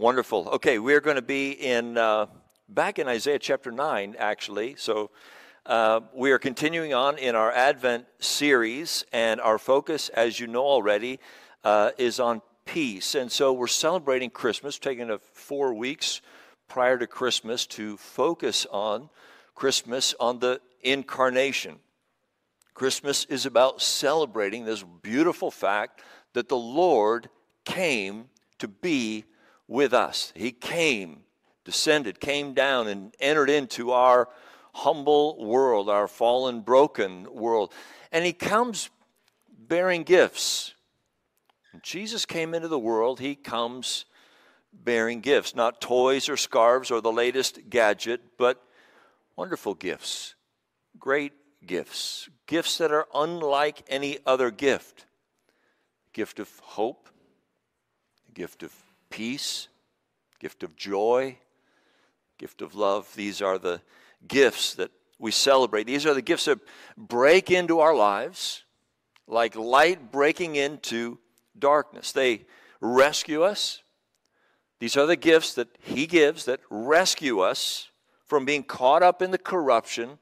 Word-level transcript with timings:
Wonderful. 0.00 0.48
Okay, 0.50 0.78
we're 0.78 1.00
going 1.00 1.16
to 1.16 1.22
be 1.22 1.50
in 1.50 1.98
uh, 1.98 2.26
back 2.68 3.00
in 3.00 3.08
Isaiah 3.08 3.40
chapter 3.40 3.72
nine, 3.72 4.14
actually. 4.16 4.76
So 4.76 5.10
uh, 5.66 6.02
we 6.14 6.30
are 6.30 6.38
continuing 6.38 6.94
on 6.94 7.18
in 7.18 7.34
our 7.34 7.50
Advent 7.50 8.06
series, 8.20 9.04
and 9.12 9.40
our 9.40 9.58
focus, 9.58 10.08
as 10.10 10.38
you 10.38 10.46
know 10.46 10.64
already, 10.64 11.18
uh, 11.64 11.90
is 11.98 12.20
on 12.20 12.42
peace. 12.64 13.16
And 13.16 13.30
so 13.32 13.52
we're 13.52 13.66
celebrating 13.66 14.30
Christmas, 14.30 14.78
taking 14.78 15.10
a 15.10 15.18
four 15.18 15.74
weeks 15.74 16.20
prior 16.68 16.96
to 16.96 17.08
Christmas 17.08 17.66
to 17.66 17.96
focus 17.96 18.68
on 18.70 19.10
Christmas 19.56 20.14
on 20.20 20.38
the 20.38 20.60
incarnation. 20.80 21.80
Christmas 22.72 23.24
is 23.24 23.46
about 23.46 23.82
celebrating 23.82 24.64
this 24.64 24.84
beautiful 25.02 25.50
fact 25.50 26.02
that 26.34 26.48
the 26.48 26.56
Lord 26.56 27.28
came 27.64 28.26
to 28.60 28.68
be 28.68 29.24
with 29.68 29.92
us. 29.92 30.32
He 30.34 30.50
came, 30.50 31.20
descended, 31.64 32.18
came 32.18 32.54
down, 32.54 32.88
and 32.88 33.14
entered 33.20 33.50
into 33.50 33.92
our 33.92 34.28
humble 34.72 35.44
world, 35.44 35.88
our 35.88 36.08
fallen, 36.08 36.62
broken 36.62 37.32
world. 37.32 37.72
And 38.10 38.24
he 38.24 38.32
comes 38.32 38.90
bearing 39.56 40.02
gifts. 40.02 40.74
When 41.72 41.82
Jesus 41.82 42.24
came 42.24 42.54
into 42.54 42.68
the 42.68 42.78
world, 42.78 43.20
he 43.20 43.34
comes 43.34 44.06
bearing 44.72 45.20
gifts, 45.20 45.54
not 45.54 45.80
toys 45.80 46.28
or 46.28 46.36
scarves 46.36 46.90
or 46.90 47.00
the 47.00 47.12
latest 47.12 47.68
gadget, 47.68 48.22
but 48.38 48.62
wonderful 49.36 49.74
gifts, 49.74 50.34
great 50.98 51.32
gifts, 51.66 52.28
gifts 52.46 52.78
that 52.78 52.92
are 52.92 53.06
unlike 53.14 53.82
any 53.88 54.18
other 54.26 54.50
gift. 54.50 55.04
Gift 56.12 56.40
of 56.40 56.58
hope, 56.60 57.08
gift 58.34 58.62
of 58.62 58.72
peace, 59.10 59.68
gift 60.38 60.62
of 60.62 60.76
joy, 60.76 61.38
gift 62.38 62.62
of 62.62 62.74
love. 62.74 63.12
These 63.14 63.42
are 63.42 63.58
the 63.58 63.82
gifts 64.26 64.74
that 64.74 64.90
we 65.18 65.30
celebrate. 65.30 65.86
These 65.86 66.06
are 66.06 66.14
the 66.14 66.22
gifts 66.22 66.46
that 66.46 66.60
break 66.96 67.50
into 67.50 67.80
our 67.80 67.94
lives 67.94 68.64
like 69.26 69.54
light 69.54 70.10
breaking 70.10 70.56
into 70.56 71.18
darkness. 71.58 72.12
They 72.12 72.46
rescue 72.80 73.42
us. 73.42 73.82
These 74.80 74.96
are 74.96 75.06
the 75.06 75.16
gifts 75.16 75.54
that 75.54 75.68
He 75.80 76.06
gives 76.06 76.44
that 76.46 76.60
rescue 76.70 77.40
us 77.40 77.90
from 78.26 78.44
being 78.44 78.62
caught 78.62 79.02
up 79.02 79.20
in 79.22 79.30
the 79.30 79.38
corruption 79.38 80.18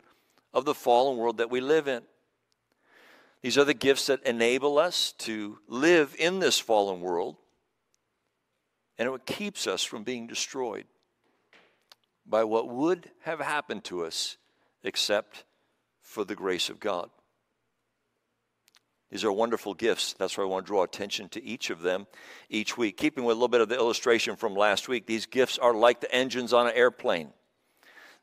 of 0.52 0.64
the 0.64 0.74
fallen 0.74 1.18
world 1.18 1.38
that 1.38 1.50
we 1.50 1.60
live 1.60 1.88
in. 1.88 2.02
These 3.42 3.58
are 3.58 3.64
the 3.64 3.74
gifts 3.74 4.06
that 4.06 4.22
enable 4.24 4.78
us 4.78 5.12
to 5.18 5.58
live 5.68 6.16
in 6.18 6.38
this 6.38 6.58
fallen 6.58 7.00
world 7.00 7.36
and 8.98 9.08
it 9.08 9.26
keeps 9.26 9.66
us 9.66 9.84
from 9.84 10.04
being 10.04 10.26
destroyed 10.26 10.84
by 12.26 12.44
what 12.44 12.68
would 12.68 13.10
have 13.22 13.40
happened 13.40 13.84
to 13.84 14.04
us 14.04 14.36
except 14.82 15.44
for 16.00 16.24
the 16.24 16.34
grace 16.34 16.68
of 16.68 16.80
God. 16.80 17.10
These 19.10 19.24
are 19.24 19.32
wonderful 19.32 19.74
gifts. 19.74 20.14
That's 20.14 20.36
why 20.36 20.44
I 20.44 20.48
want 20.48 20.66
to 20.66 20.70
draw 20.70 20.82
attention 20.82 21.28
to 21.30 21.44
each 21.44 21.70
of 21.70 21.82
them 21.82 22.06
each 22.48 22.76
week. 22.76 22.96
Keeping 22.96 23.24
with 23.24 23.34
a 23.34 23.38
little 23.38 23.48
bit 23.48 23.60
of 23.60 23.68
the 23.68 23.76
illustration 23.76 24.34
from 24.34 24.54
last 24.54 24.88
week, 24.88 25.06
these 25.06 25.26
gifts 25.26 25.58
are 25.58 25.74
like 25.74 26.00
the 26.00 26.12
engines 26.12 26.52
on 26.52 26.66
an 26.66 26.72
airplane. 26.74 27.32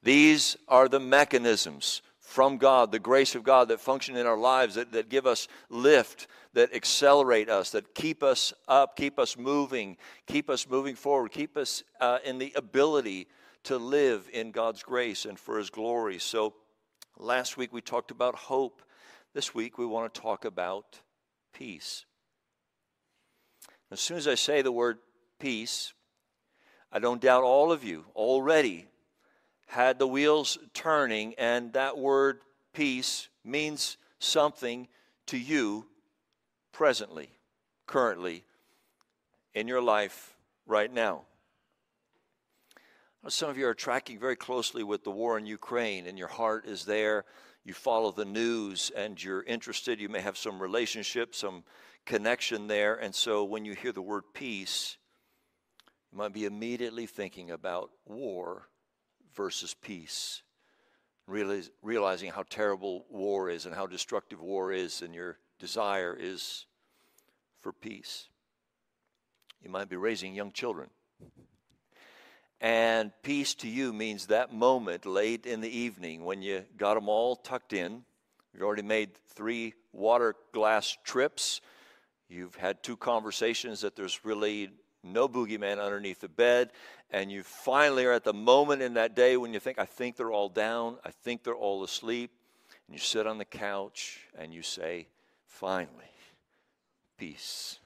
These 0.01 0.57
are 0.67 0.89
the 0.89 0.99
mechanisms 0.99 2.01
from 2.33 2.57
God, 2.57 2.91
the 2.91 2.97
grace 2.97 3.35
of 3.35 3.43
God 3.43 3.67
that 3.67 3.79
function 3.79 4.15
in 4.15 4.25
our 4.25 4.37
lives, 4.37 4.73
that, 4.73 4.91
that 4.93 5.07
give 5.07 5.27
us 5.27 5.47
lift, 5.69 6.25
that 6.53 6.73
accelerate 6.73 7.47
us, 7.47 7.69
that 7.69 7.93
keep 7.93 8.23
us 8.23 8.51
up, 8.67 8.95
keep 8.95 9.19
us 9.19 9.37
moving, 9.37 9.97
keep 10.25 10.49
us 10.49 10.67
moving 10.67 10.95
forward, 10.95 11.31
keep 11.31 11.55
us 11.55 11.83
uh, 12.01 12.17
in 12.25 12.39
the 12.39 12.51
ability 12.55 13.27
to 13.65 13.77
live 13.77 14.27
in 14.33 14.49
God's 14.49 14.81
grace 14.81 15.25
and 15.25 15.37
for 15.37 15.59
His 15.59 15.69
glory. 15.69 16.17
So, 16.17 16.55
last 17.19 17.55
week 17.55 17.71
we 17.71 17.81
talked 17.81 18.09
about 18.09 18.33
hope. 18.33 18.81
This 19.35 19.53
week 19.53 19.77
we 19.77 19.85
want 19.85 20.11
to 20.11 20.19
talk 20.19 20.43
about 20.43 21.01
peace. 21.53 22.03
As 23.91 23.99
soon 23.99 24.17
as 24.17 24.27
I 24.27 24.33
say 24.33 24.63
the 24.63 24.71
word 24.71 24.97
peace, 25.39 25.93
I 26.91 26.97
don't 26.97 27.21
doubt 27.21 27.43
all 27.43 27.71
of 27.71 27.83
you 27.83 28.05
already 28.15 28.87
had 29.73 29.97
the 29.97 30.07
wheels 30.07 30.59
turning, 30.75 31.33
and 31.39 31.73
that 31.73 31.97
word 31.97 32.41
peace 32.73 33.27
means 33.43 33.97
something 34.19 34.87
to 35.25 35.37
you 35.37 35.87
presently, 36.71 37.31
currently, 37.87 38.43
in 39.55 39.67
your 39.67 39.81
life 39.81 40.35
right 40.67 40.93
now. 40.93 41.23
Some 43.27 43.49
of 43.49 43.57
you 43.57 43.65
are 43.65 43.73
tracking 43.73 44.19
very 44.19 44.35
closely 44.35 44.83
with 44.83 45.03
the 45.03 45.09
war 45.09 45.39
in 45.39 45.47
Ukraine, 45.47 46.05
and 46.05 46.19
your 46.19 46.27
heart 46.27 46.67
is 46.67 46.85
there. 46.85 47.25
You 47.63 47.73
follow 47.73 48.11
the 48.11 48.25
news 48.25 48.91
and 48.95 49.21
you're 49.21 49.41
interested. 49.41 49.99
You 49.99 50.09
may 50.09 50.21
have 50.21 50.37
some 50.37 50.61
relationship, 50.61 51.33
some 51.33 51.63
connection 52.05 52.67
there. 52.67 52.95
And 52.95 53.15
so 53.15 53.43
when 53.43 53.65
you 53.65 53.73
hear 53.73 53.91
the 53.91 54.01
word 54.03 54.23
peace, 54.33 54.97
you 56.11 56.17
might 56.19 56.33
be 56.33 56.45
immediately 56.45 57.07
thinking 57.07 57.49
about 57.49 57.89
war 58.05 58.67
versus 59.35 59.73
peace. 59.73 60.41
Realize, 61.27 61.69
realizing 61.81 62.31
how 62.31 62.43
terrible 62.49 63.05
war 63.09 63.49
is 63.49 63.65
and 63.65 63.73
how 63.73 63.87
destructive 63.87 64.41
war 64.41 64.71
is, 64.71 65.01
and 65.01 65.15
your 65.15 65.37
desire 65.59 66.15
is 66.19 66.65
for 67.61 67.71
peace. 67.71 68.27
You 69.63 69.69
might 69.69 69.89
be 69.89 69.95
raising 69.95 70.35
young 70.35 70.51
children. 70.51 70.89
And 72.59 73.11
peace 73.23 73.55
to 73.55 73.69
you 73.69 73.91
means 73.91 74.27
that 74.27 74.53
moment 74.53 75.05
late 75.05 75.45
in 75.45 75.61
the 75.61 75.77
evening 75.77 76.23
when 76.23 76.41
you 76.41 76.63
got 76.77 76.95
them 76.95 77.09
all 77.09 77.35
tucked 77.35 77.73
in. 77.73 78.03
You've 78.53 78.63
already 78.63 78.83
made 78.83 79.11
three 79.35 79.73
water 79.91 80.35
glass 80.53 80.97
trips. 81.03 81.61
You've 82.29 82.55
had 82.55 82.81
two 82.83 82.97
conversations 82.97 83.81
that 83.81 83.95
there's 83.95 84.23
really 84.23 84.69
no 85.03 85.27
boogeyman 85.27 85.83
underneath 85.83 86.21
the 86.21 86.29
bed, 86.29 86.71
and 87.11 87.31
you 87.31 87.43
finally 87.43 88.05
are 88.05 88.13
at 88.13 88.23
the 88.23 88.33
moment 88.33 88.81
in 88.81 88.95
that 88.95 89.15
day 89.15 89.37
when 89.37 89.53
you 89.53 89.59
think, 89.59 89.77
I 89.77 89.85
think 89.85 90.15
they're 90.15 90.31
all 90.31 90.49
down, 90.49 90.97
I 91.05 91.11
think 91.11 91.43
they're 91.43 91.53
all 91.53 91.83
asleep, 91.83 92.31
and 92.87 92.95
you 92.95 92.99
sit 92.99 93.27
on 93.27 93.37
the 93.37 93.45
couch 93.45 94.21
and 94.37 94.53
you 94.53 94.61
say, 94.61 95.07
finally, 95.45 96.11
peace 97.17 97.79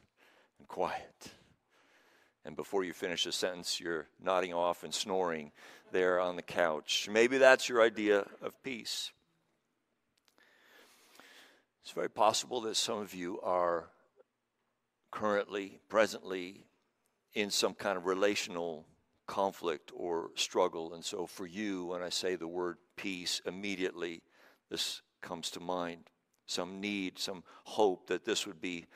and 0.59 0.67
quiet. 0.67 1.31
And 2.45 2.55
before 2.55 2.83
you 2.83 2.93
finish 2.93 3.25
the 3.25 3.31
sentence, 3.31 3.79
you're 3.79 4.07
nodding 4.23 4.53
off 4.53 4.83
and 4.83 4.93
snoring 4.93 5.51
there 5.91 6.19
on 6.19 6.35
the 6.35 6.41
couch. 6.41 7.09
Maybe 7.11 7.37
that's 7.37 7.67
your 7.67 7.81
idea 7.81 8.25
of 8.41 8.63
peace. 8.63 9.11
It's 11.83 11.91
very 11.91 12.09
possible 12.09 12.61
that 12.61 12.75
some 12.75 12.99
of 12.99 13.13
you 13.13 13.39
are 13.41 13.89
currently, 15.11 15.79
presently 15.89 16.66
in 17.37 17.51
some 17.51 17.75
kind 17.75 17.97
of 17.97 18.07
relational 18.07 18.83
conflict 19.27 19.91
or 19.95 20.31
struggle. 20.33 20.95
And 20.95 21.05
so, 21.05 21.27
for 21.27 21.45
you, 21.45 21.85
when 21.85 22.01
I 22.01 22.09
say 22.09 22.35
the 22.35 22.47
word 22.47 22.77
peace, 22.95 23.41
immediately 23.45 24.23
this 24.71 25.03
comes 25.21 25.51
to 25.51 25.59
mind 25.59 26.09
some 26.47 26.81
need, 26.81 27.19
some 27.19 27.43
hope 27.65 28.07
that 28.07 28.25
this 28.25 28.47
would 28.47 28.59
be 28.59 28.87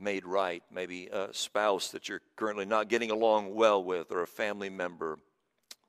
made 0.00 0.26
right. 0.26 0.62
Maybe 0.72 1.06
a 1.06 1.28
spouse 1.32 1.92
that 1.92 2.08
you're 2.08 2.22
currently 2.34 2.64
not 2.64 2.88
getting 2.88 3.12
along 3.12 3.54
well 3.54 3.84
with, 3.84 4.10
or 4.10 4.22
a 4.22 4.26
family 4.26 4.70
member. 4.70 5.20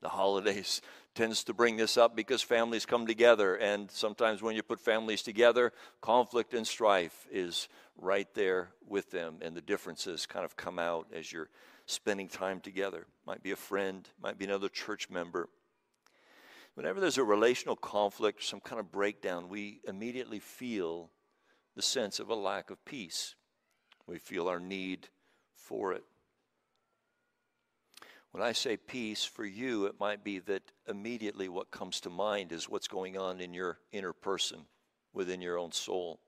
The 0.01 0.09
holidays 0.09 0.81
tends 1.15 1.45
to 1.45 1.53
bring 1.53 1.77
this 1.77 1.97
up 1.97 2.15
because 2.15 2.41
families 2.41 2.85
come 2.85 3.07
together, 3.07 3.55
and 3.55 3.89
sometimes 3.89 4.41
when 4.41 4.55
you 4.55 4.61
put 4.61 4.79
families 4.79 5.23
together, 5.23 5.71
conflict 6.01 6.53
and 6.53 6.67
strife 6.67 7.25
is 7.31 7.69
right 7.97 8.27
there 8.33 8.69
with 8.87 9.09
them, 9.11 9.37
and 9.41 9.55
the 9.55 9.61
differences 9.61 10.25
kind 10.25 10.45
of 10.45 10.57
come 10.57 10.77
out 10.77 11.07
as 11.13 11.31
you're 11.31 11.49
spending 11.85 12.27
time 12.27 12.59
together. 12.59 13.07
Might 13.25 13.41
be 13.41 13.51
a 13.51 13.55
friend, 13.55 14.07
might 14.21 14.37
be 14.37 14.45
another 14.45 14.69
church 14.69 15.09
member. 15.09 15.49
Whenever 16.75 16.99
there's 16.99 17.17
a 17.17 17.23
relational 17.23 17.77
conflict, 17.77 18.43
some 18.43 18.59
kind 18.59 18.81
of 18.81 18.91
breakdown, 18.91 19.47
we 19.47 19.79
immediately 19.87 20.39
feel 20.39 21.09
the 21.75 21.81
sense 21.81 22.19
of 22.19 22.29
a 22.29 22.35
lack 22.35 22.69
of 22.69 22.83
peace. 22.83 23.35
We 24.05 24.19
feel 24.19 24.49
our 24.49 24.59
need 24.59 25.07
for 25.53 25.93
it. 25.93 26.03
When 28.35 28.43
I 28.43 28.51
say 28.51 28.75
peace 28.75 29.23
for 29.23 29.45
you, 29.45 29.85
it 29.85 29.97
might 29.97 30.21
be 30.21 30.39
that 30.39 30.73
immediately 30.89 31.47
what 31.47 31.71
comes 31.71 32.01
to 32.01 32.09
mind 32.09 32.51
is 32.51 32.67
what's 32.67 32.89
going 32.89 33.17
on 33.17 33.39
in 33.39 33.53
your 33.53 33.79
inner 33.93 34.11
person, 34.11 34.65
within 35.13 35.41
your 35.41 35.57
own 35.57 35.71
soul. 35.71 36.19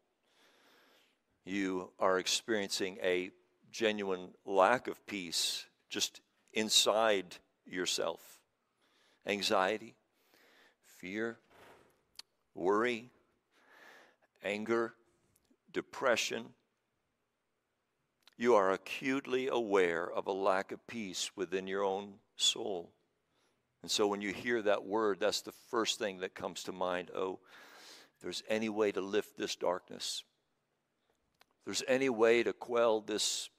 You 1.44 1.92
are 2.00 2.18
experiencing 2.18 2.98
a 3.04 3.31
genuine 3.74 4.30
lack 4.45 4.88
of 4.88 5.06
peace 5.06 5.65
just 5.89 6.21
inside 6.54 7.36
yourself 7.65 8.39
anxiety, 9.25 9.98
fear, 10.86 11.38
worry, 12.56 13.10
anger, 14.45 14.94
depression, 15.74 16.53
you 18.38 18.56
are 18.56 18.72
acutely 18.72 19.48
aware 19.48 20.10
of 20.10 20.28
a 20.28 20.31
lack 20.31 20.72
of 20.72 20.86
peace 20.88 21.31
within 21.36 21.68
your 21.68 21.84
own 21.84 22.13
soul. 22.36 22.92
And 23.81 23.89
so 23.89 24.07
when 24.07 24.22
you 24.22 24.31
hear 24.31 24.62
that 24.62 24.86
word, 24.86 25.19
that's 25.19 25.42
the 25.42 25.54
first 25.72 25.98
thing 25.98 26.19
that 26.19 26.36
comes 26.36 26.63
to 26.63 26.72
mind. 26.72 27.10
Oh, 27.16 27.39
there's 28.22 28.44
any 28.48 28.69
way 28.69 28.92
to 28.92 29.01
lift 29.01 29.38
this 29.38 29.56
darkness, 29.56 30.24
there's 31.66 31.84
any 31.88 32.10
way 32.10 32.44
to 32.44 32.54
quell 32.54 33.01
this 33.01 33.50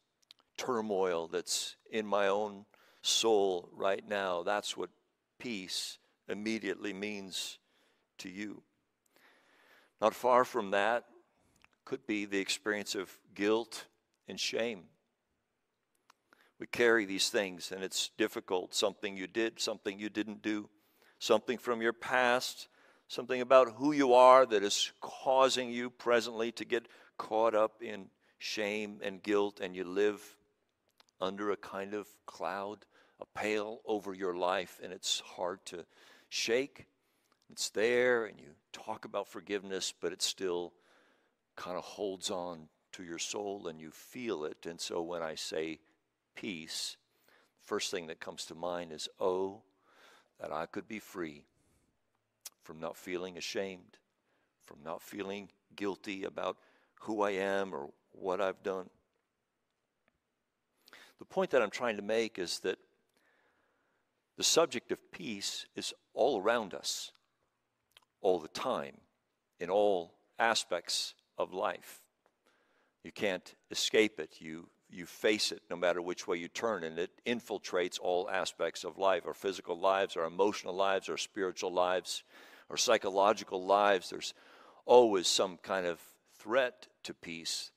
turmoil 0.56 1.28
that's 1.28 1.76
in 1.90 2.06
my 2.06 2.28
own 2.28 2.64
soul 3.02 3.69
right 3.72 4.06
now, 4.08 4.42
that's 4.42 4.76
what 4.76 4.90
peace 5.38 5.98
immediately 6.28 6.92
means 6.92 7.58
to 8.19 8.28
you. 8.28 8.62
Not 10.00 10.14
far 10.14 10.44
from 10.44 10.72
that 10.72 11.04
could 11.84 12.06
be 12.06 12.25
the 12.25 12.38
experience 12.38 12.94
of 12.94 13.16
guilt 13.34 13.86
and 14.28 14.38
shame. 14.38 14.84
We 16.60 16.66
carry 16.66 17.04
these 17.04 17.28
things, 17.28 17.72
and 17.72 17.84
it's 17.84 18.10
difficult. 18.19 18.75
Something 18.75 19.16
you 19.16 19.26
did, 19.26 19.60
something 19.60 19.98
you 19.98 20.08
didn't 20.08 20.42
do, 20.42 20.69
something 21.19 21.56
from 21.56 21.80
your 21.80 21.92
past, 21.92 22.69
something 23.06 23.40
about 23.40 23.76
who 23.76 23.92
you 23.92 24.14
are 24.14 24.44
that 24.44 24.62
is 24.62 24.92
causing 25.00 25.70
you 25.70 25.88
presently 25.88 26.52
to 26.52 26.64
get 26.64 26.88
caught 27.16 27.54
up 27.54 27.80
in 27.80 28.06
shame 28.38 28.98
and 29.02 29.22
guilt, 29.22 29.60
and 29.60 29.75
you 29.75 29.84
live 29.84 30.36
under 31.20 31.50
a 31.50 31.56
kind 31.56 31.94
of 31.94 32.06
cloud, 32.26 32.84
a 33.20 33.38
pale 33.38 33.80
over 33.86 34.12
your 34.12 34.34
life, 34.34 34.80
and 34.82 34.92
it's 34.92 35.20
hard 35.20 35.64
to 35.66 35.84
shake. 36.28 36.86
It's 37.50 37.70
there, 37.70 38.26
and 38.26 38.38
you 38.38 38.48
talk 38.72 39.04
about 39.04 39.28
forgiveness, 39.28 39.94
but 40.00 40.12
it 40.12 40.22
still 40.22 40.75
kind 41.56 41.76
of 41.76 41.84
holds 41.84 42.30
on 42.30 42.69
to 42.98 43.04
your 43.04 43.18
soul 43.18 43.68
and 43.68 43.80
you 43.80 43.90
feel 43.90 44.44
it. 44.44 44.66
And 44.66 44.80
so 44.80 45.00
when 45.00 45.22
I 45.22 45.36
say 45.36 45.78
peace, 46.34 46.96
first 47.62 47.90
thing 47.90 48.08
that 48.08 48.20
comes 48.20 48.44
to 48.46 48.54
mind 48.54 48.92
is, 48.92 49.08
oh, 49.20 49.62
that 50.40 50.52
I 50.52 50.66
could 50.66 50.88
be 50.88 50.98
free 50.98 51.44
from 52.62 52.80
not 52.80 52.96
feeling 52.96 53.38
ashamed, 53.38 53.98
from 54.64 54.78
not 54.84 55.00
feeling 55.00 55.48
guilty 55.76 56.24
about 56.24 56.56
who 57.02 57.22
I 57.22 57.30
am 57.30 57.72
or 57.72 57.88
what 58.12 58.40
I've 58.40 58.62
done. 58.64 58.90
The 61.20 61.24
point 61.24 61.50
that 61.50 61.62
I'm 61.62 61.70
trying 61.70 61.96
to 61.96 62.02
make 62.02 62.38
is 62.38 62.58
that 62.60 62.78
the 64.36 64.44
subject 64.44 64.90
of 64.92 65.12
peace 65.12 65.66
is 65.76 65.94
all 66.14 66.40
around 66.40 66.74
us, 66.74 67.12
all 68.20 68.40
the 68.40 68.48
time, 68.48 68.96
in 69.60 69.70
all 69.70 70.14
aspects 70.38 71.14
of 71.36 71.52
life. 71.52 72.00
You 73.04 73.12
can't 73.12 73.54
escape 73.70 74.20
it. 74.20 74.36
You, 74.40 74.68
you 74.90 75.06
face 75.06 75.52
it 75.52 75.62
no 75.70 75.76
matter 75.76 76.02
which 76.02 76.26
way 76.26 76.36
you 76.36 76.48
turn, 76.48 76.84
and 76.84 76.98
it 76.98 77.10
infiltrates 77.26 77.98
all 78.00 78.28
aspects 78.28 78.84
of 78.84 78.98
life 78.98 79.26
our 79.26 79.34
physical 79.34 79.78
lives, 79.78 80.16
our 80.16 80.24
emotional 80.24 80.74
lives, 80.74 81.08
our 81.08 81.16
spiritual 81.16 81.72
lives, 81.72 82.24
our 82.70 82.76
psychological 82.76 83.64
lives. 83.64 84.10
There's 84.10 84.34
always 84.86 85.28
some 85.28 85.58
kind 85.58 85.86
of 85.86 86.00
threat 86.38 86.88
to 87.04 87.14
peace 87.14 87.70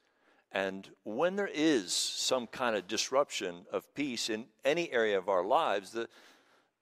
and 0.52 0.90
when 1.04 1.38
there 1.38 1.50
is 1.52 1.94
some 1.94 2.46
kind 2.46 2.76
of 2.76 2.88
disruption 2.88 3.66
of 3.72 3.94
peace 3.96 4.30
in 4.30 4.46
any 4.66 4.92
area 4.92 5.18
of 5.18 5.30
our 5.30 5.46
lives, 5.46 5.92
the, 5.92 6.10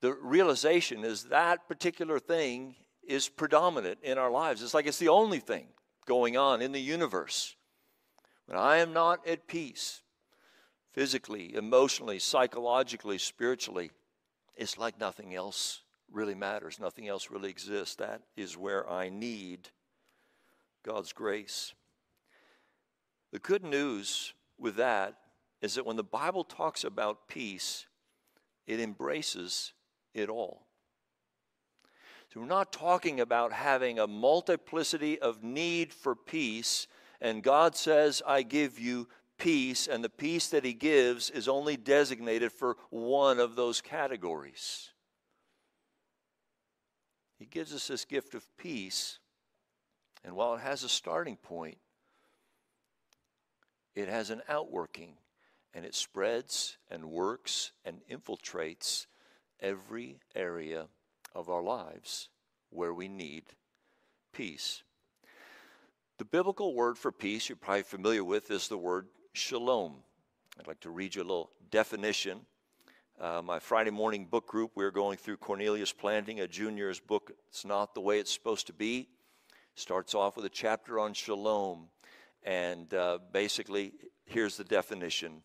the 0.01 0.13
realization 0.13 1.03
is 1.03 1.25
that 1.25 1.67
particular 1.67 2.19
thing 2.19 2.75
is 3.07 3.29
predominant 3.29 3.99
in 4.01 4.17
our 4.17 4.31
lives. 4.31 4.63
It's 4.63 4.73
like 4.73 4.87
it's 4.87 4.97
the 4.97 5.09
only 5.09 5.39
thing 5.39 5.67
going 6.07 6.35
on 6.35 6.61
in 6.63 6.71
the 6.71 6.81
universe. 6.81 7.55
When 8.49 8.57
I 8.57 8.77
am 8.77 8.93
not 8.93 9.27
at 9.27 9.45
peace, 9.45 10.01
physically, 10.91 11.53
emotionally, 11.53 12.17
psychologically, 12.17 13.19
spiritually, 13.19 13.91
it's 14.55 14.75
like 14.75 14.99
nothing 14.99 15.35
else 15.35 15.81
really 16.11 16.33
matters. 16.33 16.79
Nothing 16.79 17.07
else 17.07 17.29
really 17.29 17.51
exists. 17.51 17.93
That 17.97 18.23
is 18.35 18.57
where 18.57 18.89
I 18.89 19.09
need 19.09 19.69
God's 20.81 21.13
grace. 21.13 21.75
The 23.31 23.37
good 23.37 23.63
news 23.63 24.33
with 24.57 24.77
that 24.77 25.13
is 25.61 25.75
that 25.75 25.85
when 25.85 25.95
the 25.95 26.03
Bible 26.03 26.43
talks 26.43 26.83
about 26.83 27.27
peace, 27.27 27.85
it 28.65 28.79
embraces 28.79 29.73
it 30.15 30.27
all. 30.27 30.65
So 32.33 32.39
we're 32.39 32.47
not 32.47 32.73
talking 32.73 33.19
about 33.19 33.53
having 33.53 33.99
a 33.99 34.07
multiplicity 34.07 35.19
of 35.19 35.43
need 35.43 35.93
for 35.93 36.15
peace, 36.15 36.87
and 37.21 37.43
God 37.43 37.75
says, 37.75 38.21
I 38.25 38.41
give 38.43 38.79
you 38.79 39.07
peace, 39.37 39.87
and 39.87 40.03
the 40.03 40.09
peace 40.09 40.47
that 40.49 40.65
He 40.65 40.73
gives 40.73 41.29
is 41.29 41.47
only 41.47 41.77
designated 41.77 42.51
for 42.51 42.77
one 42.89 43.39
of 43.39 43.55
those 43.55 43.81
categories. 43.81 44.89
He 47.37 47.45
gives 47.45 47.73
us 47.73 47.87
this 47.87 48.05
gift 48.05 48.35
of 48.35 48.45
peace, 48.57 49.19
and 50.23 50.35
while 50.35 50.55
it 50.55 50.61
has 50.61 50.83
a 50.83 50.89
starting 50.89 51.37
point, 51.37 51.77
it 53.95 54.09
has 54.09 54.29
an 54.29 54.41
outworking 54.47 55.15
and 55.73 55.85
it 55.85 55.95
spreads 55.95 56.77
and 56.89 57.05
works 57.05 57.71
and 57.85 58.01
infiltrates 58.09 59.05
every 59.59 60.19
area 60.35 60.87
of 61.35 61.49
our 61.49 61.61
lives 61.61 62.29
where 62.69 62.93
we 62.93 63.07
need 63.07 63.43
peace. 64.33 64.83
The 66.19 66.25
biblical 66.25 66.73
word 66.73 66.97
for 66.97 67.13
peace 67.13 67.47
you're 67.47 67.55
probably 67.55 67.83
familiar 67.83 68.25
with 68.25 68.51
is 68.51 68.67
the 68.67 68.77
word 68.77 69.07
shalom. 69.31 70.03
I'd 70.59 70.67
like 70.67 70.81
to 70.81 70.89
read 70.89 71.15
you 71.15 71.21
a 71.21 71.23
little 71.23 71.49
definition. 71.71 72.41
Uh, 73.17 73.41
my 73.41 73.57
Friday 73.59 73.91
morning 73.91 74.25
book 74.25 74.45
group, 74.45 74.71
we 74.75 74.83
are 74.83 74.91
going 74.91 75.15
through 75.15 75.37
Cornelius 75.37 75.93
Plantinga 75.93 76.49
junior's 76.49 76.99
book. 76.99 77.31
It's 77.47 77.63
not 77.63 77.95
the 77.95 78.01
way 78.01 78.19
it's 78.19 78.33
supposed 78.33 78.67
to 78.67 78.73
be. 78.73 79.07
Starts 79.75 80.13
off 80.13 80.35
with 80.35 80.43
a 80.43 80.49
chapter 80.49 80.99
on 80.99 81.13
shalom. 81.13 81.87
And 82.43 82.93
uh, 82.93 83.19
basically, 83.31 83.93
here's 84.25 84.57
the 84.57 84.65
definition 84.65 85.41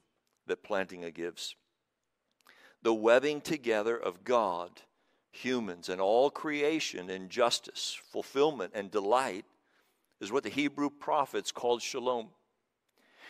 that 0.48 0.64
Plantinga 0.64 1.14
gives 1.14 1.54
the 2.82 2.92
webbing 2.92 3.42
together 3.42 3.96
of 3.96 4.24
God, 4.24 4.82
humans, 5.30 5.88
and 5.88 6.00
all 6.00 6.30
creation 6.30 7.10
in 7.10 7.28
justice, 7.28 7.96
fulfillment, 8.10 8.72
and 8.74 8.90
delight 8.90 9.44
is 10.24 10.32
what 10.32 10.42
the 10.42 10.50
Hebrew 10.50 10.90
prophets 10.90 11.52
called 11.52 11.82
shalom. 11.82 12.30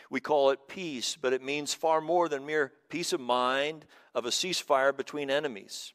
We 0.09 0.21
call 0.21 0.51
it 0.51 0.69
peace, 0.69 1.17
but 1.21 1.33
it 1.33 1.43
means 1.43 1.75
far 1.75 2.01
more 2.01 2.29
than 2.29 2.47
mere 2.47 2.73
peace 2.89 3.13
of 3.13 3.21
mind 3.21 3.85
of 4.15 4.25
a 4.25 4.31
ceasefire 4.31 4.97
between 4.97 5.31
enemies. 5.31 5.93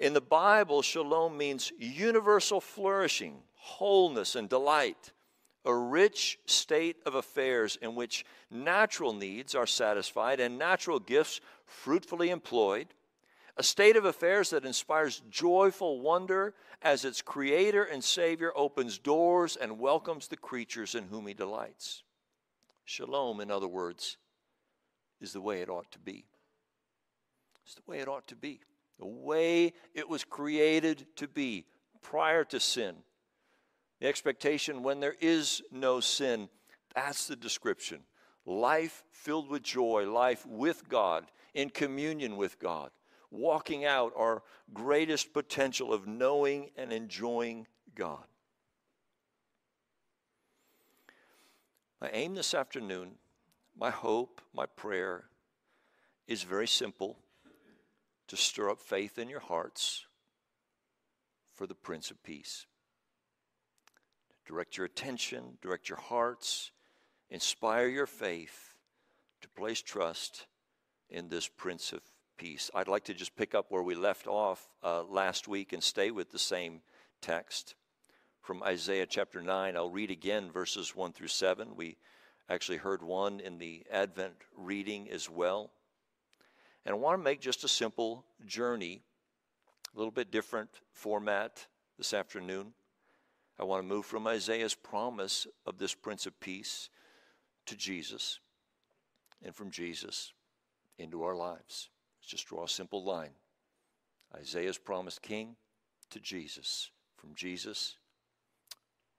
In 0.00 0.12
the 0.12 0.20
Bible, 0.20 0.82
shalom 0.82 1.36
means 1.36 1.72
universal 1.78 2.60
flourishing, 2.60 3.42
wholeness, 3.54 4.34
and 4.34 4.48
delight 4.48 5.12
a 5.66 5.74
rich 5.74 6.38
state 6.46 6.96
of 7.04 7.16
affairs 7.16 7.76
in 7.82 7.94
which 7.94 8.24
natural 8.50 9.12
needs 9.12 9.54
are 9.54 9.66
satisfied 9.66 10.38
and 10.38 10.58
natural 10.58 11.00
gifts 11.00 11.40
fruitfully 11.66 12.30
employed, 12.30 12.86
a 13.56 13.62
state 13.62 13.96
of 13.96 14.04
affairs 14.04 14.50
that 14.50 14.64
inspires 14.64 15.22
joyful 15.30 16.00
wonder 16.00 16.54
as 16.82 17.04
its 17.04 17.22
creator 17.22 17.84
and 17.84 18.04
savior 18.04 18.52
opens 18.54 18.98
doors 18.98 19.56
and 19.56 19.78
welcomes 19.78 20.28
the 20.28 20.36
creatures 20.36 20.94
in 20.94 21.04
whom 21.04 21.26
he 21.26 21.34
delights. 21.34 22.02
Shalom, 22.84 23.40
in 23.40 23.50
other 23.50 23.68
words, 23.68 24.18
is 25.20 25.32
the 25.32 25.40
way 25.40 25.62
it 25.62 25.70
ought 25.70 25.90
to 25.92 25.98
be. 25.98 26.26
It's 27.64 27.74
the 27.74 27.90
way 27.90 27.98
it 27.98 28.08
ought 28.08 28.28
to 28.28 28.36
be, 28.36 28.60
the 28.98 29.06
way 29.06 29.72
it 29.94 30.08
was 30.08 30.22
created 30.22 31.06
to 31.16 31.26
be 31.26 31.66
prior 32.02 32.44
to 32.44 32.60
sin 32.60 32.96
the 34.00 34.06
expectation 34.06 34.82
when 34.82 35.00
there 35.00 35.16
is 35.20 35.62
no 35.70 36.00
sin. 36.00 36.48
That's 36.94 37.26
the 37.26 37.36
description. 37.36 38.00
Life 38.44 39.04
filled 39.10 39.48
with 39.48 39.62
joy, 39.62 40.10
life 40.10 40.44
with 40.46 40.88
God, 40.88 41.24
in 41.54 41.70
communion 41.70 42.36
with 42.36 42.58
God, 42.58 42.90
walking 43.30 43.84
out 43.84 44.12
our 44.16 44.42
greatest 44.72 45.32
potential 45.32 45.92
of 45.92 46.06
knowing 46.06 46.70
and 46.76 46.92
enjoying 46.92 47.66
God. 47.94 48.24
My 52.00 52.10
aim 52.12 52.34
this 52.34 52.54
afternoon, 52.54 53.12
my 53.76 53.90
hope, 53.90 54.40
my 54.54 54.66
prayer 54.66 55.24
is 56.26 56.42
very 56.42 56.66
simple 56.66 57.18
to 58.28 58.36
stir 58.36 58.70
up 58.70 58.80
faith 58.80 59.18
in 59.18 59.28
your 59.28 59.40
hearts 59.40 60.06
for 61.54 61.66
the 61.66 61.74
Prince 61.74 62.10
of 62.10 62.22
Peace. 62.22 62.66
Direct 64.46 64.76
your 64.76 64.86
attention, 64.86 65.58
direct 65.62 65.88
your 65.88 65.98
hearts, 65.98 66.70
inspire 67.30 67.88
your 67.88 68.06
faith 68.06 68.74
to 69.40 69.48
place 69.48 69.80
trust 69.80 70.46
in 71.08 71.28
this 71.28 71.48
Prince 71.48 71.92
of 71.92 72.00
Peace. 72.36 72.70
I'd 72.74 72.88
like 72.88 73.04
to 73.04 73.14
just 73.14 73.36
pick 73.36 73.54
up 73.54 73.66
where 73.68 73.82
we 73.82 73.94
left 73.94 74.26
off 74.26 74.68
uh, 74.82 75.02
last 75.04 75.48
week 75.48 75.72
and 75.72 75.82
stay 75.82 76.10
with 76.10 76.30
the 76.30 76.38
same 76.38 76.82
text 77.20 77.74
from 78.42 78.62
Isaiah 78.62 79.06
chapter 79.06 79.40
9. 79.40 79.76
I'll 79.76 79.90
read 79.90 80.10
again 80.10 80.50
verses 80.50 80.94
1 80.94 81.12
through 81.12 81.28
7. 81.28 81.76
We 81.76 81.96
Actually, 82.48 82.78
heard 82.78 83.02
one 83.02 83.40
in 83.40 83.58
the 83.58 83.82
Advent 83.90 84.34
reading 84.56 85.10
as 85.10 85.28
well. 85.28 85.72
And 86.84 86.94
I 86.94 86.96
want 86.98 87.18
to 87.18 87.24
make 87.24 87.40
just 87.40 87.64
a 87.64 87.68
simple 87.68 88.24
journey, 88.44 89.02
a 89.92 89.98
little 89.98 90.12
bit 90.12 90.30
different 90.30 90.70
format 90.92 91.66
this 91.98 92.14
afternoon. 92.14 92.72
I 93.58 93.64
want 93.64 93.82
to 93.82 93.88
move 93.88 94.06
from 94.06 94.28
Isaiah's 94.28 94.74
promise 94.74 95.48
of 95.64 95.78
this 95.78 95.92
Prince 95.92 96.26
of 96.26 96.38
Peace 96.38 96.88
to 97.64 97.76
Jesus, 97.76 98.38
and 99.42 99.52
from 99.52 99.72
Jesus 99.72 100.32
into 100.98 101.24
our 101.24 101.34
lives. 101.34 101.88
Let's 102.26 102.42
just 102.42 102.48
draw 102.48 102.64
a 102.64 102.68
simple 102.68 103.04
line 103.04 103.30
Isaiah's 104.34 104.78
promised 104.78 105.22
king 105.22 105.54
to 106.10 106.18
Jesus, 106.18 106.90
from 107.16 107.36
Jesus 107.36 107.98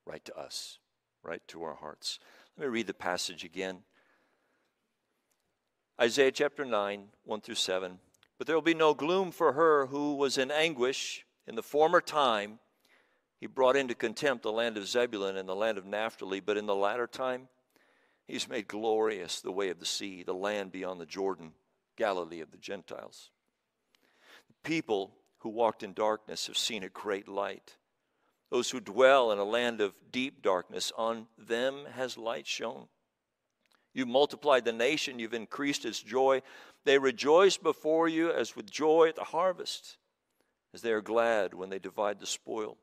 right 0.05 0.25
to 0.25 0.37
us, 0.37 0.79
right 1.23 1.41
to 1.47 1.63
our 1.63 1.75
hearts. 1.75 2.19
Let 2.57 2.65
me 2.65 2.69
read 2.69 2.87
the 2.87 2.93
passage 2.93 3.45
again. 3.45 3.83
Isaiah 6.01 6.33
chapter 6.33 6.65
9, 6.65 7.05
1 7.23 7.39
through 7.39 7.55
7. 7.55 7.97
But 8.37 8.45
there 8.45 8.57
will 8.57 8.61
be 8.61 8.73
no 8.73 8.93
gloom 8.93 9.31
for 9.31 9.53
her 9.53 9.85
who 9.85 10.15
was 10.15 10.37
in 10.37 10.51
anguish 10.51 11.25
in 11.47 11.55
the 11.55 11.63
former 11.63 12.01
time. 12.01 12.59
He 13.39 13.47
brought 13.47 13.77
into 13.77 13.95
contempt 13.95 14.43
the 14.43 14.51
land 14.51 14.75
of 14.75 14.85
Zebulun 14.85 15.37
and 15.37 15.47
the 15.47 15.55
land 15.55 15.77
of 15.77 15.85
Naphtali, 15.85 16.41
but 16.41 16.57
in 16.57 16.65
the 16.65 16.75
latter 16.75 17.07
time, 17.07 17.47
he's 18.27 18.49
made 18.49 18.67
glorious 18.67 19.39
the 19.39 19.53
way 19.53 19.69
of 19.69 19.79
the 19.79 19.85
sea, 19.85 20.23
the 20.23 20.33
land 20.33 20.73
beyond 20.73 20.99
the 20.99 21.05
Jordan, 21.05 21.53
Galilee 21.97 22.39
of 22.39 22.51
the 22.51 22.57
Gentiles. 22.57 23.31
The 24.47 24.69
people 24.69 25.11
who 25.39 25.49
walked 25.49 25.83
in 25.83 25.93
darkness 25.93 26.47
have 26.47 26.57
seen 26.57 26.83
a 26.83 26.89
great 26.89 27.27
light. 27.27 27.75
Those 28.49 28.69
who 28.69 28.79
dwell 28.79 29.31
in 29.31 29.39
a 29.39 29.43
land 29.43 29.81
of 29.81 29.93
deep 30.11 30.41
darkness, 30.41 30.93
on 30.97 31.27
them 31.37 31.85
has 31.93 32.17
light 32.17 32.47
shone. 32.47 32.87
You've 33.93 34.07
multiplied 34.07 34.63
the 34.63 34.71
nation, 34.71 35.19
you've 35.19 35.33
increased 35.33 35.83
its 35.83 36.01
joy. 36.01 36.43
They 36.85 36.97
rejoice 36.97 37.57
before 37.57 38.07
you 38.07 38.31
as 38.31 38.55
with 38.55 38.71
joy 38.71 39.09
at 39.09 39.15
the 39.15 39.23
harvest, 39.23 39.97
as 40.73 40.81
they 40.81 40.91
are 40.91 41.01
glad 41.01 41.53
when 41.53 41.69
they 41.69 41.79
divide 41.79 42.19
the 42.19 42.27
spoil. 42.27 42.77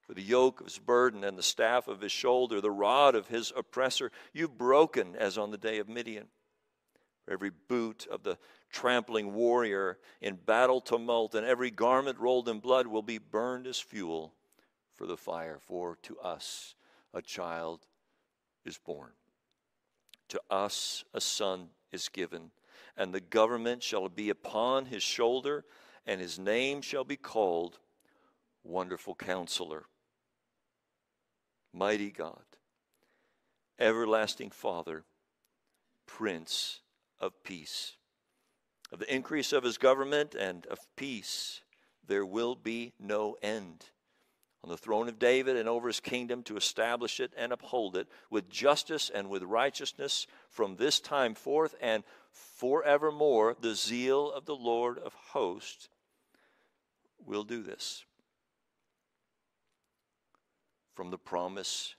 For 0.00 0.14
the 0.14 0.22
yoke 0.22 0.60
of 0.60 0.66
his 0.66 0.78
burden 0.78 1.22
and 1.22 1.38
the 1.38 1.42
staff 1.42 1.86
of 1.86 2.00
his 2.00 2.12
shoulder, 2.12 2.60
the 2.60 2.70
rod 2.70 3.14
of 3.14 3.28
his 3.28 3.52
oppressor, 3.56 4.10
you've 4.32 4.58
broken 4.58 5.14
as 5.14 5.38
on 5.38 5.50
the 5.50 5.58
day 5.58 5.78
of 5.78 5.88
Midian. 5.88 6.28
Every 7.30 7.50
boot 7.50 8.06
of 8.10 8.22
the 8.22 8.38
trampling 8.70 9.34
warrior 9.34 9.98
in 10.20 10.36
battle 10.36 10.80
tumult 10.80 11.34
and 11.34 11.46
every 11.46 11.70
garment 11.70 12.18
rolled 12.18 12.48
in 12.48 12.60
blood 12.60 12.86
will 12.86 13.02
be 13.02 13.18
burned 13.18 13.66
as 13.66 13.78
fuel 13.78 14.34
for 14.96 15.06
the 15.06 15.16
fire. 15.16 15.58
For 15.60 15.96
to 16.02 16.18
us 16.18 16.74
a 17.12 17.22
child 17.22 17.86
is 18.64 18.78
born, 18.78 19.12
to 20.28 20.40
us 20.50 21.04
a 21.14 21.20
son 21.20 21.68
is 21.92 22.08
given, 22.08 22.50
and 22.96 23.12
the 23.12 23.20
government 23.20 23.82
shall 23.82 24.08
be 24.08 24.30
upon 24.30 24.86
his 24.86 25.02
shoulder, 25.02 25.64
and 26.06 26.20
his 26.20 26.38
name 26.38 26.82
shall 26.82 27.04
be 27.04 27.16
called 27.16 27.78
Wonderful 28.64 29.14
Counselor 29.14 29.86
mighty 31.72 32.10
God, 32.10 32.42
everlasting 33.78 34.50
Father, 34.50 35.04
Prince 36.06 36.80
of 37.20 37.42
Peace. 37.42 37.96
Of 38.90 39.00
the 39.00 39.14
increase 39.14 39.52
of 39.52 39.64
his 39.64 39.76
government 39.76 40.34
and 40.34 40.64
of 40.66 40.78
peace, 40.96 41.60
there 42.06 42.24
will 42.24 42.54
be 42.54 42.94
no 42.98 43.36
end. 43.42 43.84
On 44.64 44.70
the 44.70 44.78
throne 44.78 45.08
of 45.08 45.18
David 45.18 45.56
and 45.56 45.68
over 45.68 45.88
his 45.88 46.00
kingdom 46.00 46.42
to 46.44 46.56
establish 46.56 47.20
it 47.20 47.32
and 47.36 47.52
uphold 47.52 47.96
it 47.96 48.08
with 48.30 48.48
justice 48.48 49.10
and 49.14 49.28
with 49.28 49.42
righteousness 49.42 50.26
from 50.48 50.76
this 50.76 51.00
time 51.00 51.34
forth 51.34 51.74
and 51.80 52.02
forevermore. 52.32 53.56
The 53.60 53.74
zeal 53.74 54.32
of 54.32 54.46
the 54.46 54.56
Lord 54.56 54.98
of 54.98 55.14
hosts 55.14 55.88
will 57.24 57.44
do 57.44 57.62
this 57.62 58.04
from 60.94 61.10
the 61.10 61.18
promise 61.18 61.94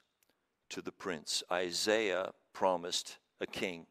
to 0.70 0.82
the 0.82 0.92
prince. 0.92 1.44
Isaiah 1.52 2.34
promised 2.52 3.18
a 3.40 3.48
king 3.48 3.86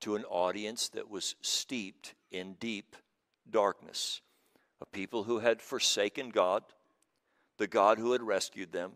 to 0.00 0.16
an 0.16 0.24
audience 0.24 0.88
that 0.90 1.10
was 1.10 1.34
steeped 1.40 2.14
in 2.30 2.54
deep 2.54 2.96
darkness, 3.50 4.20
a 4.80 4.86
people 4.86 5.24
who 5.24 5.38
had 5.38 5.62
forsaken 5.62 6.30
God, 6.30 6.62
the 7.58 7.66
God 7.66 7.98
who 7.98 8.12
had 8.12 8.22
rescued 8.22 8.72
them, 8.72 8.92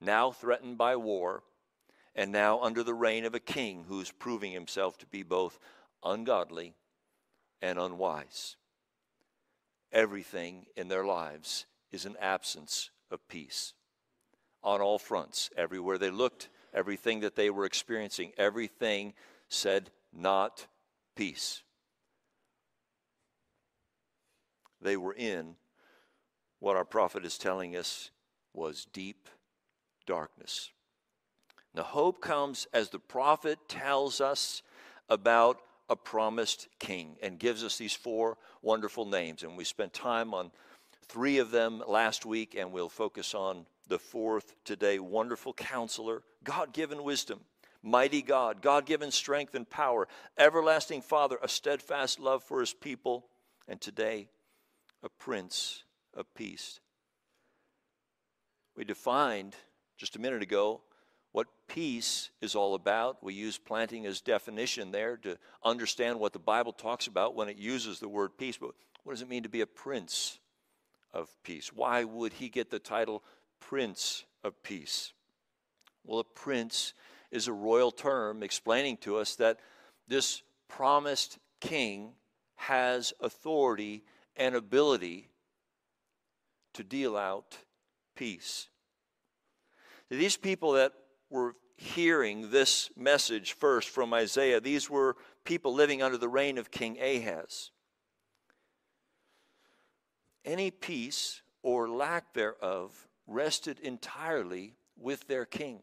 now 0.00 0.30
threatened 0.30 0.78
by 0.78 0.96
war, 0.96 1.42
and 2.14 2.30
now 2.30 2.60
under 2.60 2.82
the 2.82 2.94
reign 2.94 3.24
of 3.24 3.34
a 3.34 3.40
king 3.40 3.84
who's 3.88 4.10
proving 4.10 4.52
himself 4.52 4.98
to 4.98 5.06
be 5.06 5.22
both 5.22 5.58
ungodly 6.04 6.74
and 7.60 7.78
unwise. 7.78 8.56
Everything 9.92 10.66
in 10.76 10.88
their 10.88 11.04
lives 11.04 11.66
is 11.90 12.04
an 12.04 12.16
absence 12.20 12.90
of 13.10 13.26
peace 13.28 13.74
on 14.62 14.80
all 14.80 14.98
fronts. 14.98 15.50
Everywhere 15.56 15.98
they 15.98 16.10
looked, 16.10 16.48
everything 16.72 17.20
that 17.20 17.36
they 17.36 17.50
were 17.50 17.64
experiencing, 17.64 18.32
everything 18.36 19.14
said, 19.48 19.90
not 20.12 20.66
peace. 21.16 21.62
They 24.80 24.96
were 24.96 25.14
in 25.14 25.56
what 26.58 26.76
our 26.76 26.84
prophet 26.84 27.24
is 27.24 27.38
telling 27.38 27.76
us 27.76 28.10
was 28.52 28.86
deep 28.92 29.28
darkness. 30.06 30.70
The 31.74 31.82
hope 31.82 32.20
comes 32.20 32.66
as 32.72 32.90
the 32.90 32.98
prophet 32.98 33.58
tells 33.68 34.20
us 34.20 34.62
about 35.08 35.58
a 35.88 35.96
promised 35.96 36.68
king 36.78 37.16
and 37.22 37.38
gives 37.38 37.64
us 37.64 37.78
these 37.78 37.94
four 37.94 38.36
wonderful 38.62 39.06
names. 39.06 39.42
And 39.42 39.56
we 39.56 39.64
spent 39.64 39.92
time 39.92 40.34
on 40.34 40.50
three 41.08 41.38
of 41.38 41.50
them 41.50 41.82
last 41.86 42.24
week, 42.26 42.54
and 42.58 42.72
we'll 42.72 42.88
focus 42.88 43.34
on 43.34 43.66
the 43.88 43.98
fourth 43.98 44.54
today 44.64 44.98
wonderful 44.98 45.52
counselor, 45.52 46.22
God 46.44 46.72
given 46.72 47.02
wisdom, 47.02 47.40
mighty 47.82 48.22
God, 48.22 48.62
God 48.62 48.86
given 48.86 49.10
strength 49.10 49.54
and 49.54 49.68
power, 49.68 50.08
everlasting 50.38 51.02
Father, 51.02 51.38
a 51.42 51.48
steadfast 51.48 52.18
love 52.18 52.42
for 52.42 52.60
his 52.60 52.74
people, 52.74 53.26
and 53.68 53.80
today 53.80 54.28
a 55.02 55.08
prince 55.08 55.84
of 56.14 56.32
peace. 56.34 56.80
We 58.76 58.84
defined 58.84 59.54
just 59.96 60.16
a 60.16 60.20
minute 60.20 60.42
ago 60.42 60.82
what 61.32 61.46
peace 61.66 62.30
is 62.40 62.54
all 62.54 62.74
about. 62.74 63.22
We 63.22 63.34
use 63.34 63.58
Plantinga's 63.58 64.20
definition 64.20 64.90
there 64.90 65.16
to 65.18 65.38
understand 65.64 66.20
what 66.20 66.32
the 66.32 66.38
Bible 66.38 66.72
talks 66.72 67.06
about 67.06 67.34
when 67.34 67.48
it 67.48 67.56
uses 67.56 68.00
the 68.00 68.08
word 68.08 68.36
peace. 68.36 68.58
But 68.58 68.72
what 69.04 69.12
does 69.12 69.22
it 69.22 69.28
mean 69.28 69.42
to 69.42 69.48
be 69.48 69.62
a 69.62 69.66
prince 69.66 70.38
of 71.12 71.30
peace? 71.42 71.72
Why 71.72 72.04
would 72.04 72.34
he 72.34 72.48
get 72.48 72.70
the 72.70 72.78
title 72.78 73.22
Prince 73.62 74.24
of 74.44 74.60
Peace. 74.62 75.12
Well, 76.04 76.18
a 76.18 76.24
prince 76.24 76.94
is 77.32 77.48
a 77.48 77.52
royal 77.52 77.90
term 77.90 78.42
explaining 78.42 78.98
to 78.98 79.16
us 79.16 79.34
that 79.36 79.58
this 80.06 80.42
promised 80.68 81.38
king 81.60 82.12
has 82.54 83.12
authority 83.20 84.04
and 84.36 84.54
ability 84.54 85.28
to 86.74 86.84
deal 86.84 87.16
out 87.16 87.58
peace. 88.14 88.68
These 90.10 90.36
people 90.36 90.72
that 90.72 90.92
were 91.30 91.56
hearing 91.76 92.50
this 92.50 92.90
message 92.96 93.54
first 93.54 93.88
from 93.88 94.12
Isaiah, 94.12 94.60
these 94.60 94.88
were 94.88 95.16
people 95.44 95.74
living 95.74 96.02
under 96.02 96.18
the 96.18 96.28
reign 96.28 96.58
of 96.58 96.70
King 96.70 96.98
Ahaz. 97.00 97.70
Any 100.44 100.70
peace 100.70 101.42
or 101.62 101.88
lack 101.88 102.34
thereof 102.34 103.08
rested 103.26 103.78
entirely 103.80 104.74
with 104.96 105.26
their 105.28 105.44
king. 105.44 105.82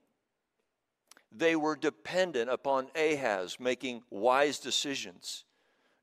They 1.31 1.55
were 1.55 1.75
dependent 1.75 2.49
upon 2.49 2.89
Ahaz 2.95 3.59
making 3.59 4.03
wise 4.09 4.59
decisions, 4.59 5.45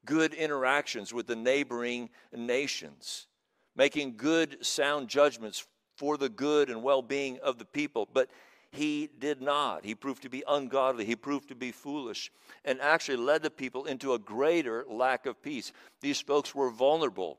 good 0.05 0.35
interactions 0.35 1.13
with 1.13 1.27
the 1.27 1.37
neighboring 1.37 2.11
nations, 2.33 3.27
making 3.75 4.17
good, 4.17 4.65
sound 4.65 5.09
judgments 5.09 5.67
for 5.97 6.17
the 6.17 6.29
good 6.29 6.71
and 6.71 6.83
well 6.83 7.03
being 7.03 7.39
of 7.43 7.59
the 7.59 7.65
people. 7.65 8.09
But 8.13 8.31
he 8.71 9.09
did 9.19 9.41
not. 9.41 9.85
He 9.85 9.95
proved 9.95 10.23
to 10.23 10.29
be 10.29 10.45
ungodly. 10.47 11.05
He 11.05 11.17
proved 11.17 11.49
to 11.49 11.55
be 11.55 11.73
foolish 11.73 12.31
and 12.65 12.81
actually 12.81 13.17
led 13.17 13.43
the 13.43 13.51
people 13.51 13.87
into 13.87 14.13
a 14.13 14.19
greater 14.19 14.85
lack 14.89 15.27
of 15.27 15.43
peace. 15.43 15.73
These 16.01 16.21
folks 16.21 16.55
were 16.55 16.71
vulnerable 16.71 17.39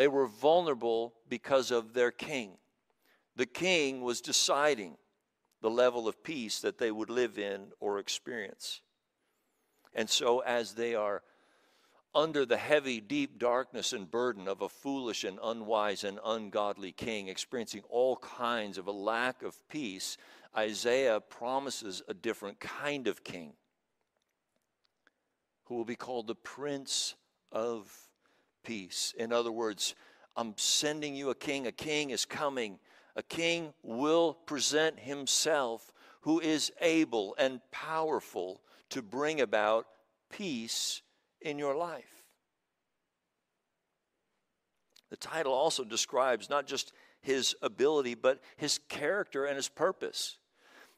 they 0.00 0.08
were 0.08 0.26
vulnerable 0.26 1.14
because 1.28 1.70
of 1.70 1.92
their 1.92 2.10
king. 2.10 2.52
The 3.36 3.46
king 3.46 4.02
was 4.02 4.20
deciding 4.20 4.96
the 5.60 5.70
level 5.70 6.08
of 6.08 6.22
peace 6.22 6.60
that 6.60 6.78
they 6.78 6.90
would 6.90 7.10
live 7.10 7.38
in 7.38 7.68
or 7.80 7.98
experience. 7.98 8.80
And 9.94 10.08
so, 10.08 10.40
as 10.40 10.74
they 10.74 10.94
are 10.94 11.22
under 12.14 12.44
the 12.44 12.56
heavy, 12.56 13.00
deep 13.00 13.38
darkness 13.38 13.92
and 13.92 14.10
burden 14.10 14.48
of 14.48 14.62
a 14.62 14.68
foolish 14.68 15.24
and 15.24 15.38
unwise 15.42 16.04
and 16.04 16.18
ungodly 16.24 16.92
king, 16.92 17.28
experiencing 17.28 17.82
all 17.88 18.16
kinds 18.16 18.78
of 18.78 18.86
a 18.86 18.92
lack 18.92 19.42
of 19.42 19.56
peace, 19.68 20.16
Isaiah 20.56 21.20
promises 21.20 22.02
a 22.08 22.14
different 22.14 22.58
kind 22.58 23.06
of 23.06 23.22
king 23.22 23.52
who 25.64 25.76
will 25.76 25.84
be 25.84 25.94
called 25.94 26.26
the 26.26 26.34
Prince 26.34 27.14
of 27.52 27.92
Peace. 28.64 29.14
In 29.16 29.32
other 29.32 29.52
words, 29.52 29.94
I'm 30.36 30.54
sending 30.56 31.14
you 31.14 31.30
a 31.30 31.34
king. 31.34 31.68
A 31.68 31.72
king 31.72 32.10
is 32.10 32.24
coming. 32.24 32.80
A 33.20 33.22
king 33.22 33.74
will 33.82 34.32
present 34.32 34.98
himself 34.98 35.92
who 36.22 36.40
is 36.40 36.72
able 36.80 37.34
and 37.36 37.60
powerful 37.70 38.62
to 38.88 39.02
bring 39.02 39.42
about 39.42 39.86
peace 40.30 41.02
in 41.42 41.58
your 41.58 41.76
life. 41.76 42.24
The 45.10 45.18
title 45.18 45.52
also 45.52 45.84
describes 45.84 46.48
not 46.48 46.66
just 46.66 46.94
his 47.20 47.54
ability, 47.60 48.14
but 48.14 48.40
his 48.56 48.80
character 48.88 49.44
and 49.44 49.56
his 49.56 49.68
purpose. 49.68 50.38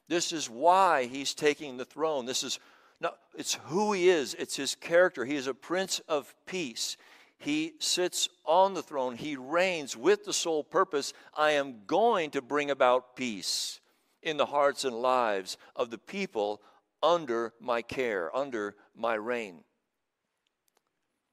This 0.07 0.31
is 0.31 0.49
why 0.49 1.07
he's 1.07 1.33
taking 1.33 1.75
the 1.75 1.83
throne. 1.83 2.25
This 2.25 2.41
is 2.41 2.57
not, 3.01 3.17
it's 3.35 3.55
who 3.65 3.91
he 3.91 4.07
is, 4.07 4.33
it's 4.35 4.55
his 4.55 4.75
character. 4.75 5.25
He 5.25 5.35
is 5.35 5.47
a 5.47 5.53
prince 5.53 5.99
of 6.07 6.33
peace. 6.45 6.95
He 7.43 7.73
sits 7.79 8.29
on 8.45 8.73
the 8.73 8.81
throne, 8.81 9.17
he 9.17 9.35
reigns 9.35 9.97
with 9.97 10.23
the 10.23 10.31
sole 10.31 10.63
purpose 10.63 11.11
I 11.35 11.51
am 11.51 11.81
going 11.85 12.31
to 12.31 12.41
bring 12.41 12.71
about 12.71 13.17
peace 13.17 13.81
in 14.21 14.37
the 14.37 14.45
hearts 14.45 14.85
and 14.85 14.95
lives 14.95 15.57
of 15.75 15.89
the 15.89 15.97
people 15.97 16.61
under 17.01 17.53
my 17.59 17.81
care, 17.81 18.33
under 18.33 18.75
my 18.95 19.15
reign. 19.15 19.65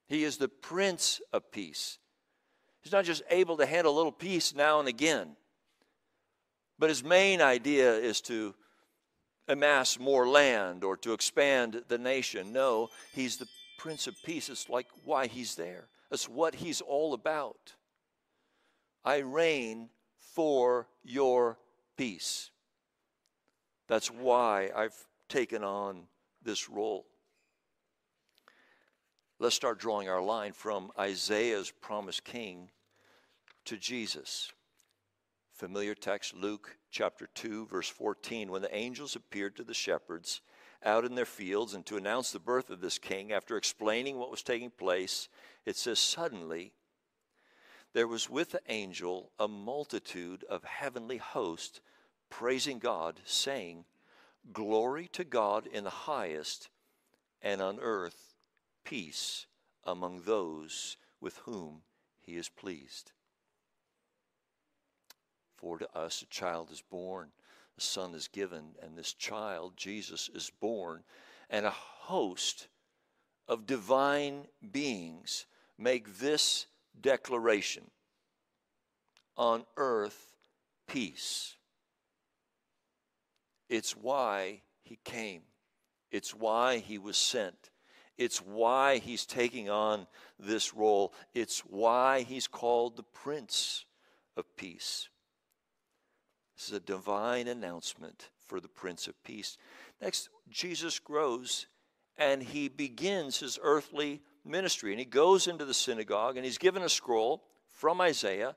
He 0.09 0.25
is 0.25 0.37
the 0.37 0.49
Prince 0.49 1.21
of 1.33 1.53
Peace. 1.53 2.01
He's 2.83 2.93
not 2.93 3.05
just 3.05 3.23
able 3.31 3.57
to 3.59 3.67
handle 3.67 3.95
a 3.95 3.97
little 3.97 4.11
peace 4.11 4.53
now 4.53 4.81
and 4.81 4.89
again, 4.89 5.37
but 6.77 6.89
his 6.89 7.05
main 7.05 7.41
idea 7.41 7.95
is 7.95 8.21
to 8.23 8.57
amass 9.47 9.97
more 9.97 10.29
land 10.29 10.83
or 10.83 10.97
to 10.97 11.13
expand 11.13 11.85
the 11.87 11.99
nation. 11.99 12.53
No, 12.53 12.89
he's 13.15 13.37
the 13.37 13.47
Prince 13.79 14.09
of 14.09 14.17
Peace. 14.25 14.49
It's 14.49 14.69
like 14.69 14.89
why 15.05 15.29
he's 15.29 15.55
there, 15.55 15.87
it's 16.11 16.29
what 16.29 16.57
he's 16.57 16.81
all 16.81 17.15
about. 17.15 17.75
I 19.05 19.19
reign 19.19 19.91
for 20.19 20.89
your 21.03 21.59
peace. 21.97 22.51
That's 23.89 24.11
why 24.11 24.71
I've 24.75 24.97
taken 25.29 25.65
on 25.65 26.03
this 26.43 26.69
role. 26.69 27.07
Let's 29.39 29.57
start 29.57 29.79
drawing 29.79 30.09
our 30.09 30.21
line 30.21 30.53
from 30.53 30.91
Isaiah's 30.99 31.71
promised 31.71 32.25
king 32.25 32.71
to 33.65 33.77
Jesus. 33.77 34.53
Familiar 35.53 35.95
text, 35.95 36.35
Luke 36.35 36.77
chapter 36.91 37.29
2, 37.35 37.67
verse 37.67 37.89
14. 37.89 38.51
When 38.51 38.63
the 38.63 38.75
angels 38.75 39.17
appeared 39.17 39.57
to 39.57 39.65
the 39.65 39.75
shepherds 39.75 40.43
out 40.85 41.05
in 41.05 41.15
their 41.15 41.25
fields 41.25 41.75
and 41.75 41.85
to 41.87 41.97
announce 41.97 42.33
the 42.33 42.39
birth 42.39 42.71
of 42.71 42.81
this 42.81 42.99
king, 42.99 43.33
after 43.33 43.57
explaining 43.57 44.19
what 44.19 44.31
was 44.31 44.43
taking 44.43 44.71
place, 44.71 45.29
it 45.67 45.77
says, 45.77 45.99
Suddenly 45.99 46.73
there 47.93 48.09
was 48.09 48.31
with 48.31 48.53
the 48.53 48.61
angel 48.69 49.33
a 49.39 49.49
multitude 49.49 50.45
of 50.45 50.65
heavenly 50.65 51.19
hosts 51.19 51.81
praising 52.29 52.79
God, 52.79 53.21
saying, 53.25 53.85
Glory 54.53 55.09
to 55.09 55.25
God 55.25 55.67
in 55.67 55.85
the 55.85 55.91
highest, 55.91 56.69
and 57.43 57.61
on 57.61 57.79
earth 57.81 58.35
peace 58.85 59.47
among 59.85 60.23
those 60.23 60.97
with 61.21 61.37
whom 61.39 61.83
he 62.21 62.37
is 62.37 62.49
pleased. 62.49 63.13
For 65.57 65.79
to 65.79 65.95
us 65.97 66.23
a 66.23 66.27
child 66.27 66.71
is 66.71 66.81
born, 66.81 67.33
a 67.77 67.81
son 67.81 68.15
is 68.15 68.29
given, 68.29 68.77
and 68.83 68.97
this 68.97 69.13
child, 69.13 69.77
Jesus, 69.77 70.31
is 70.35 70.51
born, 70.61 71.03
and 71.51 71.67
a 71.67 71.71
host 71.71 72.69
of 73.47 73.67
divine 73.67 74.47
beings 74.73 75.47
make 75.81 76.19
this 76.19 76.67
declaration 77.01 77.91
on 79.37 79.65
earth 79.77 80.37
peace. 80.87 81.57
It's 83.69 83.97
why 83.97 84.63
he 84.83 84.99
came, 85.05 85.43
it's 86.11 86.35
why 86.35 86.79
he 86.79 86.99
was 86.99 87.17
sent. 87.17 87.71
It's 88.19 88.43
why 88.43 88.99
he's 88.99 89.25
taking 89.25 89.71
on 89.71 90.07
this 90.39 90.75
role. 90.75 91.15
It's 91.33 91.61
why 91.61 92.21
he's 92.21 92.47
called 92.47 92.99
the 92.99 93.03
Prince 93.03 93.87
of 94.37 94.45
Peace. 94.59 95.09
This 96.55 96.69
is 96.69 96.75
a 96.75 96.81
divine 96.81 97.49
announcement 97.49 98.29
for 98.47 98.61
the 98.61 98.69
Prince 98.69 99.09
of 99.09 99.15
Peace. 99.25 99.57
Next, 100.03 100.29
Jesus 100.51 100.99
grows 100.99 101.67
and 102.19 102.43
he 102.43 102.69
begins 102.69 103.39
his 103.39 103.59
earthly 103.63 104.21
ministry. 104.45 104.93
And 104.93 104.99
he 104.99 105.05
goes 105.05 105.47
into 105.47 105.65
the 105.65 105.75
synagogue 105.75 106.37
and 106.37 106.45
he's 106.45 106.59
given 106.59 106.83
a 106.83 106.89
scroll 106.89 107.43
from 107.69 108.01
Isaiah. 108.01 108.57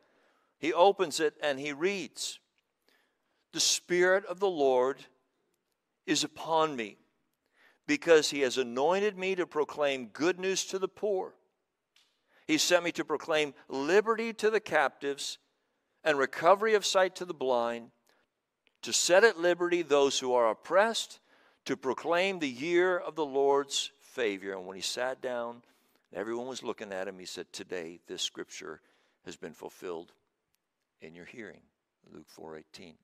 He 0.60 0.74
opens 0.74 1.20
it 1.20 1.34
and 1.42 1.60
he 1.60 1.74
reads 1.74 2.40
The 3.52 3.60
Spirit 3.60 4.26
of 4.26 4.40
the 4.40 4.50
Lord 4.50 5.06
is 6.06 6.24
upon 6.24 6.76
me 6.76 6.98
because 7.88 8.30
he 8.30 8.42
has 8.42 8.58
anointed 8.58 9.18
me 9.18 9.36
to 9.36 9.46
proclaim 9.46 10.08
good 10.08 10.40
news 10.40 10.66
to 10.66 10.80
the 10.80 10.88
poor. 10.88 11.34
He 12.48 12.58
sent 12.58 12.84
me 12.84 12.92
to 12.94 13.06
proclaim 13.06 13.54
liberty 13.70 14.34
to 14.34 14.50
the 14.50 14.60
captives 14.60 15.38
and 16.04 16.18
recovery 16.18 16.74
of 16.74 16.86
sight 16.86 17.16
to 17.16 17.26
the 17.26 17.34
blind, 17.34 17.92
to 18.82 18.92
set 18.92 19.24
at 19.24 19.40
liberty 19.40 19.82
those 19.82 20.20
who 20.20 20.34
are 20.34 20.50
oppressed, 20.50 21.20
to 21.66 21.78
proclaim 21.78 22.40
the 22.40 22.50
year 22.50 22.98
of 22.98 23.16
the 23.16 23.26
Lord's 23.26 23.92
favor. 24.02 24.52
And 24.52 24.66
when 24.66 24.76
he 24.76 24.82
sat 24.82 25.22
down, 25.22 25.62
everyone 26.14 26.48
was 26.48 26.64
looking 26.64 26.94
at 26.94 27.08
him. 27.08 27.20
He 27.20 27.26
said, 27.26 27.52
Today 27.52 28.00
this 28.08 28.22
scripture 28.22 28.82
has 29.26 29.36
been 29.36 29.54
fulfilled 29.54 30.14
in 31.02 31.16
your 31.16 31.26
hearing. 31.26 31.62
Luke 32.12 32.28
4:18. 32.38 32.96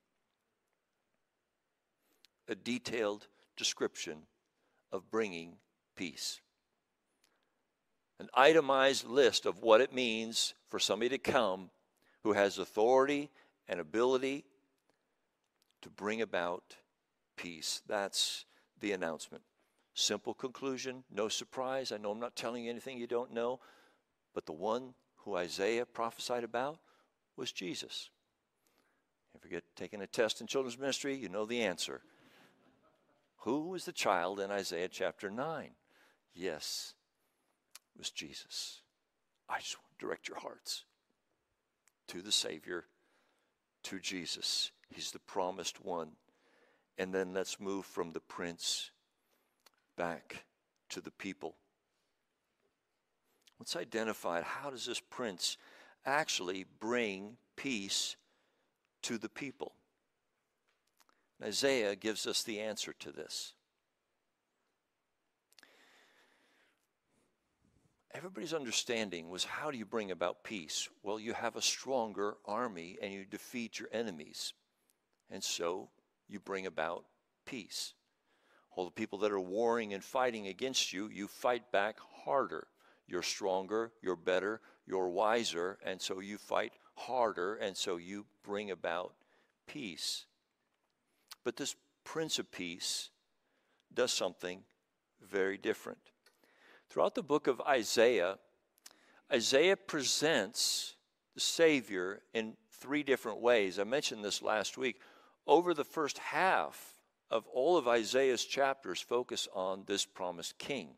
A 2.47 2.55
detailed 2.55 3.27
description 3.55 4.23
of 4.91 5.11
bringing 5.11 5.57
peace. 5.95 6.41
An 8.19 8.29
itemized 8.33 9.05
list 9.05 9.45
of 9.45 9.61
what 9.61 9.81
it 9.81 9.93
means 9.93 10.53
for 10.67 10.79
somebody 10.79 11.09
to 11.09 11.17
come 11.17 11.69
who 12.23 12.33
has 12.33 12.57
authority 12.57 13.29
and 13.67 13.79
ability 13.79 14.45
to 15.81 15.89
bring 15.89 16.21
about 16.21 16.75
peace. 17.37 17.81
That's 17.87 18.45
the 18.79 18.91
announcement. 18.91 19.43
Simple 19.99 20.33
conclusion, 20.33 21.03
no 21.13 21.27
surprise. 21.27 21.91
I 21.91 21.97
know 21.97 22.11
I'm 22.11 22.21
not 22.21 22.37
telling 22.37 22.63
you 22.63 22.69
anything 22.69 22.97
you 22.97 23.05
don't 23.05 23.33
know, 23.33 23.59
but 24.33 24.45
the 24.45 24.53
one 24.53 24.93
who 25.17 25.35
Isaiah 25.35 25.85
prophesied 25.85 26.45
about 26.45 26.79
was 27.35 27.51
Jesus. 27.51 28.09
If 29.35 29.43
you 29.43 29.51
get 29.51 29.65
taking 29.75 30.01
a 30.01 30.07
test 30.07 30.39
in 30.39 30.47
children's 30.47 30.79
ministry, 30.79 31.17
you 31.17 31.27
know 31.27 31.45
the 31.45 31.63
answer. 31.63 31.99
Who 33.39 33.67
was 33.67 33.83
the 33.83 33.91
child 33.91 34.39
in 34.39 34.51
Isaiah 34.51 34.87
chapter 34.87 35.29
9? 35.29 35.71
Yes, 36.33 36.93
it 37.93 37.99
was 37.99 38.09
Jesus. 38.09 38.79
I 39.49 39.59
just 39.59 39.75
want 39.75 39.99
to 39.99 40.05
direct 40.05 40.29
your 40.29 40.39
hearts 40.39 40.85
to 42.07 42.21
the 42.21 42.31
Savior, 42.31 42.85
to 43.83 43.99
Jesus. 43.99 44.71
He's 44.87 45.11
the 45.11 45.19
promised 45.19 45.83
one. 45.83 46.11
And 46.97 47.13
then 47.13 47.33
let's 47.33 47.59
move 47.59 47.85
from 47.85 48.13
the 48.13 48.21
prince 48.21 48.91
back 49.99 50.45
to 50.87 51.01
the 51.01 51.11
people. 51.11 51.55
Let's 53.59 53.75
identify 53.75 54.41
how 54.41 54.69
does 54.69 54.85
this 54.85 55.01
prince 55.01 55.57
actually 56.05 56.65
bring 56.79 57.35
peace 57.57 58.15
to 59.01 59.17
the 59.17 59.27
people? 59.27 59.73
Isaiah 61.43 61.97
gives 61.97 62.25
us 62.25 62.43
the 62.43 62.61
answer 62.61 62.93
to 62.99 63.11
this. 63.11 63.53
Everybody's 68.13 68.53
understanding 68.53 69.29
was 69.29 69.43
how 69.43 69.69
do 69.69 69.77
you 69.77 69.85
bring 69.85 70.11
about 70.11 70.45
peace? 70.45 70.87
Well, 71.03 71.19
you 71.19 71.33
have 71.33 71.57
a 71.57 71.61
stronger 71.61 72.37
army 72.45 72.97
and 73.01 73.11
you 73.11 73.25
defeat 73.25 73.79
your 73.79 73.89
enemies. 73.91 74.53
And 75.29 75.43
so 75.43 75.89
you 76.29 76.39
bring 76.39 76.65
about 76.65 77.03
peace. 77.45 77.93
All 78.75 78.85
the 78.85 78.91
people 78.91 79.19
that 79.19 79.31
are 79.31 79.39
warring 79.39 79.93
and 79.93 80.03
fighting 80.03 80.47
against 80.47 80.93
you, 80.93 81.09
you 81.09 81.27
fight 81.27 81.71
back 81.71 81.97
harder. 82.23 82.67
You're 83.07 83.23
stronger, 83.23 83.91
you're 84.01 84.15
better, 84.15 84.61
you're 84.85 85.09
wiser, 85.09 85.77
and 85.83 86.01
so 86.01 86.19
you 86.19 86.37
fight 86.37 86.73
harder, 86.95 87.55
and 87.55 87.75
so 87.75 87.97
you 87.97 88.25
bring 88.43 88.71
about 88.71 89.13
peace. 89.67 90.25
But 91.43 91.57
this 91.57 91.75
Prince 92.03 92.39
of 92.39 92.51
Peace 92.51 93.09
does 93.93 94.11
something 94.11 94.61
very 95.21 95.57
different. 95.57 95.99
Throughout 96.89 97.15
the 97.15 97.23
book 97.23 97.47
of 97.47 97.61
Isaiah, 97.61 98.37
Isaiah 99.31 99.77
presents 99.77 100.95
the 101.35 101.41
Savior 101.41 102.21
in 102.33 102.55
three 102.71 103.03
different 103.03 103.41
ways. 103.41 103.79
I 103.79 103.83
mentioned 103.83 104.23
this 104.23 104.41
last 104.41 104.77
week. 104.77 105.01
over 105.47 105.73
the 105.73 105.83
first 105.83 106.19
half 106.19 106.98
of 107.31 107.45
all 107.47 107.77
of 107.77 107.87
Isaiah's 107.87 108.45
chapters 108.45 109.01
focus 109.01 109.47
on 109.53 109.83
this 109.85 110.05
promised 110.05 110.57
king, 110.57 110.89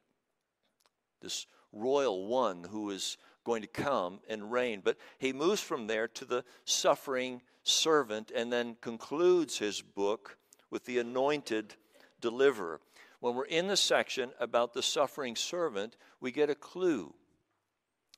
this 1.22 1.46
royal 1.72 2.28
one 2.28 2.64
who 2.64 2.90
is 2.90 3.18
going 3.44 3.62
to 3.62 3.68
come 3.68 4.20
and 4.30 4.52
reign. 4.52 4.82
But 4.84 4.98
he 5.18 5.34
moves 5.34 5.62
from 5.62 5.88
there 5.88 6.08
to 6.10 6.26
the 6.26 6.44
suffering 6.66 7.42
servant 7.64 8.32
and 8.36 8.52
then 8.52 8.78
concludes 8.82 9.58
his 9.58 9.82
book 9.82 10.38
with 10.70 10.86
the 10.86 11.00
anointed 11.00 11.76
deliverer. 12.20 12.80
When 13.20 13.36
we're 13.36 13.46
in 13.46 13.68
the 13.68 13.78
section 13.78 14.32
about 14.40 14.74
the 14.74 14.82
suffering 14.82 15.36
servant, 15.36 15.96
we 16.20 16.32
get 16.32 16.50
a 16.50 16.56
clue. 16.56 17.14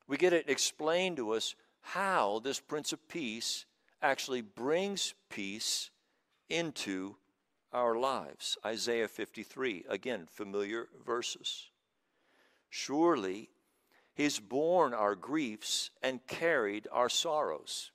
We 0.08 0.18
get 0.18 0.34
it 0.34 0.50
explained 0.50 1.18
to 1.18 1.32
us 1.32 1.56
how 1.82 2.40
this 2.44 2.60
Prince 2.60 2.94
of 2.94 3.08
Peace 3.08 3.66
actually 4.02 4.42
brings 4.42 5.14
peace 5.30 5.90
into 6.50 7.16
our 7.74 7.96
lives. 7.96 8.58
Isaiah 8.66 9.08
53, 9.08 9.86
again, 9.90 10.28
familiar 10.32 10.88
verses. 11.06 11.70
Surely 12.70 13.50
he's 14.14 14.40
borne 14.40 14.94
our 14.94 15.16
griefs 15.16 15.90
and 16.02 16.26
carried 16.28 16.88
our 16.92 17.10
sorrows. 17.10 17.92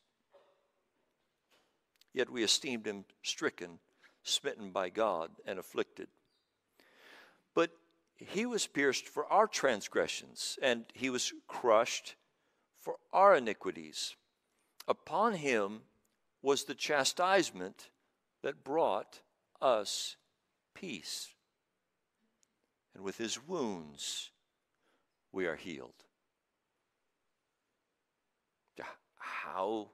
Yet 2.13 2.31
we 2.31 2.43
esteemed 2.43 2.87
him 2.87 3.05
stricken, 3.23 3.79
smitten 4.23 4.71
by 4.71 4.89
God, 4.89 5.31
and 5.47 5.59
afflicted. 5.59 6.09
But 7.55 7.71
he 8.17 8.47
was 8.47 8.67
pierced 8.67 9.07
for 9.07 9.27
our 9.27 9.47
transgressions, 9.47 10.59
and 10.61 10.85
he 10.95 11.11
was 11.11 11.33
crushed 11.47 12.17
for 12.81 12.97
our 13.13 13.37
iniquities. 13.37 14.17
Upon 14.87 15.35
him 15.35 15.83
was 16.43 16.65
the 16.65 16.75
chastisement 16.75 17.91
that 18.43 18.65
brought 18.65 19.21
us 19.61 20.17
peace. 20.75 21.29
And 22.95 23.05
with 23.05 23.19
his 23.19 23.47
wounds, 23.47 24.31
we 25.33 25.47
are 25.47 25.57
healed. 25.57 26.05
How 29.49 29.89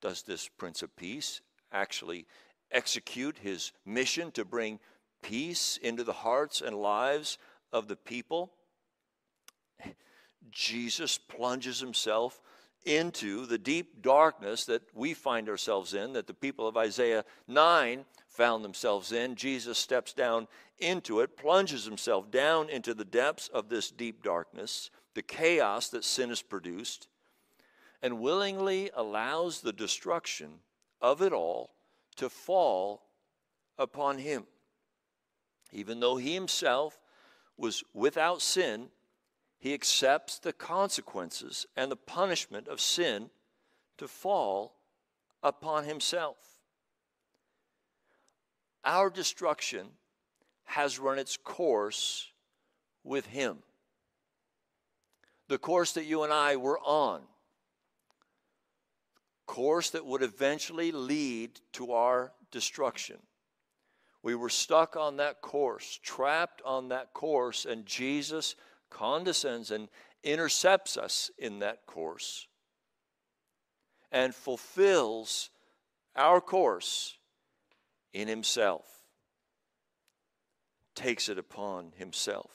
does 0.00 0.22
this 0.22 0.48
Prince 0.48 0.82
of 0.82 0.94
Peace 0.96 1.40
actually 1.72 2.26
execute 2.70 3.38
his 3.38 3.72
mission 3.84 4.30
to 4.32 4.44
bring 4.44 4.80
peace 5.22 5.78
into 5.80 6.04
the 6.04 6.12
hearts 6.12 6.60
and 6.60 6.76
lives 6.76 7.38
of 7.72 7.88
the 7.88 7.96
people? 7.96 8.52
Jesus 10.50 11.18
plunges 11.18 11.80
himself 11.80 12.42
into 12.86 13.46
the 13.46 13.58
deep 13.58 14.00
darkness 14.00 14.64
that 14.64 14.82
we 14.94 15.12
find 15.12 15.48
ourselves 15.48 15.92
in, 15.92 16.12
that 16.14 16.26
the 16.26 16.34
people 16.34 16.66
of 16.66 16.76
Isaiah 16.76 17.24
9 17.48 18.04
found 18.28 18.64
themselves 18.64 19.12
in. 19.12 19.34
Jesus 19.34 19.76
steps 19.76 20.12
down 20.12 20.46
into 20.78 21.20
it, 21.20 21.36
plunges 21.36 21.84
himself 21.84 22.30
down 22.30 22.68
into 22.68 22.94
the 22.94 23.04
depths 23.04 23.48
of 23.48 23.68
this 23.68 23.90
deep 23.90 24.22
darkness, 24.22 24.90
the 25.14 25.22
chaos 25.22 25.88
that 25.88 26.04
sin 26.04 26.28
has 26.28 26.42
produced, 26.42 27.08
and 28.02 28.20
willingly 28.20 28.90
allows 28.94 29.60
the 29.60 29.72
destruction 29.72 30.60
of 31.00 31.22
it 31.22 31.32
all 31.32 31.74
to 32.16 32.28
fall 32.28 33.02
upon 33.78 34.18
him. 34.18 34.44
Even 35.72 36.00
though 36.00 36.16
he 36.16 36.34
himself 36.34 37.00
was 37.56 37.82
without 37.92 38.40
sin, 38.40 38.88
he 39.58 39.74
accepts 39.74 40.38
the 40.38 40.52
consequences 40.52 41.66
and 41.76 41.90
the 41.90 41.96
punishment 41.96 42.68
of 42.68 42.80
sin 42.80 43.30
to 43.98 44.06
fall 44.06 44.76
upon 45.42 45.84
himself. 45.84 46.36
Our 48.84 49.10
destruction 49.10 49.88
has 50.64 50.98
run 50.98 51.18
its 51.18 51.36
course 51.36 52.28
with 53.02 53.26
him. 53.26 53.58
The 55.48 55.58
course 55.58 55.92
that 55.92 56.04
you 56.04 56.22
and 56.24 56.32
I 56.32 56.56
were 56.56 56.78
on, 56.80 57.22
course 59.46 59.90
that 59.90 60.04
would 60.04 60.22
eventually 60.22 60.92
lead 60.92 61.60
to 61.72 61.92
our 61.92 62.32
destruction. 62.50 63.16
We 64.22 64.34
were 64.34 64.48
stuck 64.48 64.96
on 64.96 65.18
that 65.18 65.40
course, 65.40 66.00
trapped 66.02 66.60
on 66.64 66.88
that 66.88 67.12
course, 67.12 67.64
and 67.64 67.86
Jesus 67.86 68.56
condescends 68.96 69.70
and 69.70 69.88
intercepts 70.22 70.96
us 70.96 71.30
in 71.38 71.58
that 71.58 71.84
course 71.86 72.46
and 74.10 74.34
fulfills 74.34 75.50
our 76.14 76.40
course 76.40 77.18
in 78.14 78.26
himself, 78.26 78.86
takes 80.94 81.28
it 81.28 81.38
upon 81.38 81.92
himself. 81.96 82.50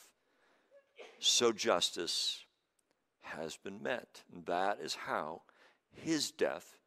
So 1.19 1.51
justice 1.51 2.43
has 3.21 3.57
been 3.57 3.83
met. 3.83 4.23
And 4.33 4.43
that 4.47 4.79
is 4.81 4.95
how 4.95 5.43
his 5.91 6.31
death 6.31 6.79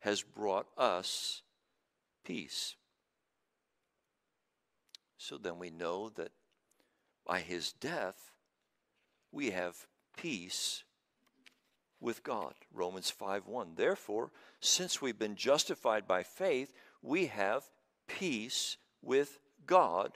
has 0.00 0.22
brought 0.22 0.66
us 0.76 1.40
peace. 2.24 2.76
So 5.16 5.38
then 5.38 5.58
we 5.58 5.70
know 5.70 6.10
that 6.10 6.32
by 7.26 7.40
his 7.40 7.72
death, 7.72 8.35
we 9.32 9.50
have 9.50 9.86
peace 10.16 10.84
with 12.00 12.22
God. 12.22 12.54
Romans 12.72 13.10
5 13.10 13.46
1. 13.46 13.72
Therefore, 13.76 14.30
since 14.60 15.00
we've 15.00 15.18
been 15.18 15.36
justified 15.36 16.06
by 16.06 16.22
faith, 16.22 16.72
we 17.02 17.26
have 17.26 17.64
peace 18.06 18.76
with 19.02 19.38
God 19.66 20.12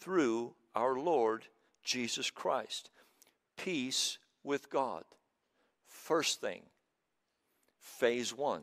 through 0.00 0.54
our 0.74 0.98
Lord 0.98 1.46
Jesus 1.82 2.30
Christ. 2.30 2.90
Peace 3.56 4.18
with 4.42 4.70
God. 4.70 5.04
First 5.86 6.40
thing, 6.40 6.62
phase 7.78 8.36
one 8.36 8.62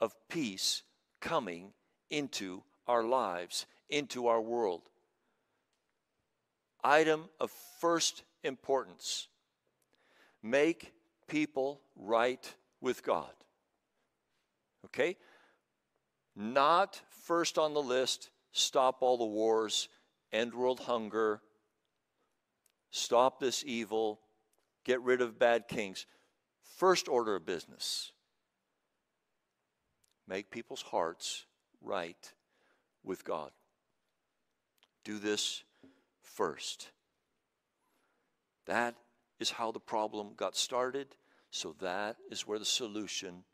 of 0.00 0.14
peace 0.28 0.82
coming 1.20 1.72
into 2.10 2.62
our 2.86 3.04
lives, 3.04 3.66
into 3.88 4.26
our 4.26 4.40
world. 4.40 4.82
Item 6.82 7.28
of 7.38 7.50
first 7.80 8.22
importance. 8.44 9.28
Make 10.42 10.92
people 11.28 11.80
right 11.96 12.54
with 12.80 13.02
God. 13.02 13.32
Okay? 14.86 15.16
Not 16.34 17.00
first 17.24 17.58
on 17.58 17.74
the 17.74 17.82
list, 17.82 18.30
stop 18.52 18.98
all 19.02 19.18
the 19.18 19.26
wars, 19.26 19.88
end 20.32 20.54
world 20.54 20.80
hunger, 20.80 21.40
stop 22.90 23.40
this 23.40 23.62
evil, 23.66 24.20
get 24.84 25.00
rid 25.02 25.20
of 25.20 25.38
bad 25.38 25.68
kings. 25.68 26.06
First 26.76 27.08
order 27.08 27.36
of 27.36 27.44
business 27.44 28.12
make 30.30 30.50
people's 30.50 30.82
hearts 30.82 31.44
right 31.82 32.32
with 33.02 33.24
God. 33.24 33.50
Do 35.04 35.18
this 35.18 35.64
first. 36.22 36.90
That 38.66 38.94
is 39.38 39.50
how 39.50 39.72
the 39.72 39.80
problem 39.80 40.34
got 40.36 40.56
started, 40.56 41.08
so 41.50 41.74
that 41.80 42.16
is 42.30 42.46
where 42.46 42.58
the 42.58 42.64
solution 42.64 43.44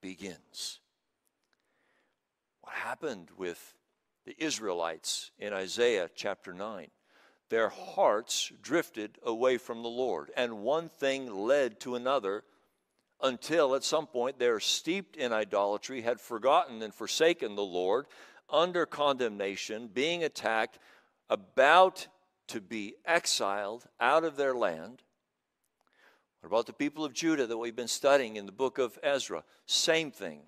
begins. 0.00 0.80
What 2.60 2.74
happened 2.74 3.28
with 3.36 3.74
the 4.26 4.34
Israelites 4.42 5.30
in 5.38 5.52
Isaiah 5.52 6.10
chapter 6.14 6.52
9? 6.52 6.88
Their 7.50 7.68
hearts 7.68 8.50
drifted 8.62 9.18
away 9.22 9.58
from 9.58 9.82
the 9.82 9.88
Lord, 9.88 10.30
and 10.36 10.62
one 10.62 10.88
thing 10.88 11.32
led 11.32 11.78
to 11.80 11.94
another 11.94 12.44
until 13.22 13.74
at 13.74 13.84
some 13.84 14.06
point 14.06 14.38
they're 14.38 14.60
steeped 14.60 15.16
in 15.16 15.32
idolatry, 15.32 16.02
had 16.02 16.20
forgotten 16.20 16.82
and 16.82 16.94
forsaken 16.94 17.54
the 17.54 17.62
Lord, 17.62 18.06
under 18.50 18.86
condemnation, 18.86 19.88
being 19.88 20.24
attacked, 20.24 20.78
about 21.30 22.06
to 22.48 22.60
be 22.60 22.94
exiled 23.04 23.86
out 24.00 24.24
of 24.24 24.36
their 24.36 24.54
land. 24.54 25.02
What 26.40 26.48
about 26.48 26.66
the 26.66 26.72
people 26.72 27.04
of 27.04 27.14
Judah 27.14 27.46
that 27.46 27.56
we've 27.56 27.74
been 27.74 27.88
studying 27.88 28.36
in 28.36 28.46
the 28.46 28.52
book 28.52 28.78
of 28.78 28.98
Ezra? 29.02 29.44
Same 29.66 30.10
thing. 30.10 30.40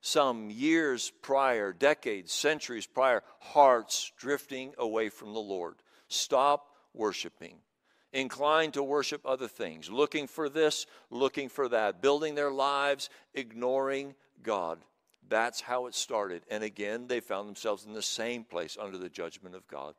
Some 0.00 0.50
years 0.50 1.10
prior, 1.22 1.72
decades, 1.72 2.32
centuries 2.32 2.86
prior, 2.86 3.22
hearts 3.40 4.12
drifting 4.16 4.72
away 4.78 5.08
from 5.08 5.34
the 5.34 5.40
Lord. 5.40 5.76
Stop 6.06 6.68
worshiping. 6.94 7.56
Inclined 8.12 8.74
to 8.74 8.82
worship 8.82 9.20
other 9.26 9.48
things, 9.48 9.90
looking 9.90 10.26
for 10.26 10.48
this, 10.48 10.86
looking 11.10 11.48
for 11.48 11.68
that, 11.68 12.00
building 12.00 12.34
their 12.34 12.52
lives, 12.52 13.10
ignoring 13.34 14.14
God. 14.42 14.78
That's 15.28 15.60
how 15.60 15.86
it 15.86 15.94
started. 15.94 16.42
And 16.50 16.64
again, 16.64 17.06
they 17.06 17.20
found 17.20 17.48
themselves 17.48 17.84
in 17.84 17.92
the 17.92 18.02
same 18.02 18.44
place 18.44 18.76
under 18.80 18.96
the 18.96 19.10
judgment 19.10 19.54
of 19.54 19.66
God. 19.68 19.94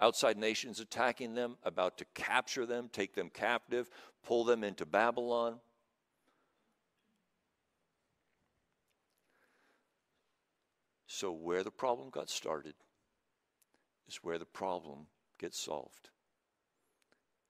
Outside 0.00 0.36
nations 0.36 0.78
attacking 0.78 1.34
them, 1.34 1.56
about 1.64 1.98
to 1.98 2.04
capture 2.14 2.66
them, 2.66 2.88
take 2.92 3.14
them 3.14 3.30
captive, 3.30 3.90
pull 4.24 4.44
them 4.44 4.62
into 4.62 4.86
Babylon. 4.86 5.56
So, 11.06 11.32
where 11.32 11.64
the 11.64 11.70
problem 11.72 12.10
got 12.10 12.30
started 12.30 12.74
is 14.06 14.16
where 14.22 14.38
the 14.38 14.44
problem 14.44 15.06
gets 15.38 15.58
solved 15.58 16.10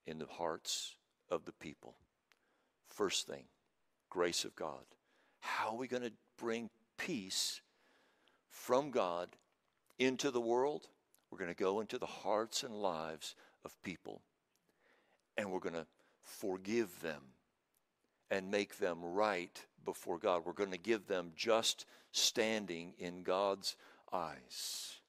in 0.07 0.17
the 0.17 0.25
hearts 0.25 0.95
of 1.29 1.45
the 1.45 1.51
people. 1.51 1.95
First 2.87 3.27
thing, 3.27 3.43
grace 4.09 4.43
of 4.43 4.55
God. 4.55 4.85
How 5.39 5.69
are 5.69 5.77
we 5.77 5.87
going 5.87 6.01
to 6.01 6.11
bring 6.39 6.69
peace 6.97 7.61
from 8.49 8.91
God 8.91 9.29
into 9.97 10.31
the 10.31 10.41
world? 10.41 10.87
We're 11.29 11.37
going 11.37 11.53
to 11.53 11.63
go 11.63 11.79
into 11.79 11.97
the 11.97 12.05
hearts 12.05 12.63
and 12.63 12.73
lives 12.73 13.35
of 13.63 13.79
people, 13.83 14.21
and 15.37 15.51
we're 15.51 15.59
going 15.59 15.73
to 15.73 15.87
forgive 16.23 17.01
them 17.01 17.21
and 18.31 18.51
make 18.51 18.77
them 18.77 19.03
right 19.03 19.63
before 19.85 20.17
God. 20.17 20.43
We're 20.45 20.53
going 20.53 20.71
to 20.71 20.77
give 20.77 21.07
them 21.07 21.31
just 21.35 21.85
standing 22.11 22.93
in 22.97 23.23
God's 23.23 23.75
eyes, 24.11 24.99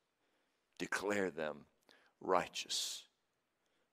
declare 0.79 1.31
them 1.31 1.67
righteous. 2.21 3.05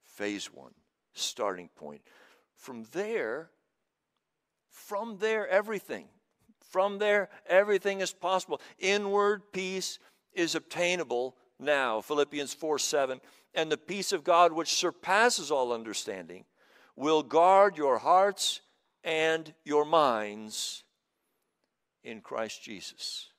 Phase 0.02 0.48
one, 0.54 0.74
starting 1.14 1.70
point. 1.76 2.02
From 2.56 2.86
there, 2.92 3.52
from 4.70 5.18
there, 5.20 5.48
everything. 5.48 6.08
From 6.70 7.00
there, 7.00 7.30
everything 7.48 8.02
is 8.02 8.14
possible. 8.14 8.62
Inward 8.80 9.52
peace 9.52 10.00
is 10.34 10.56
obtainable 10.56 11.36
now. 11.60 12.02
Philippians 12.02 12.54
4 12.54 12.80
7. 12.80 13.22
And 13.54 13.72
the 13.72 13.78
peace 13.78 14.12
of 14.12 14.24
God, 14.24 14.52
which 14.52 14.74
surpasses 14.76 15.50
all 15.50 15.74
understanding, 15.74 16.46
will 16.96 17.24
guard 17.24 17.78
your 17.78 17.98
hearts 17.98 18.62
and 19.04 19.54
your 19.64 19.86
minds 19.86 20.84
in 22.04 22.22
Christ 22.22 22.64
Jesus. 22.64 23.32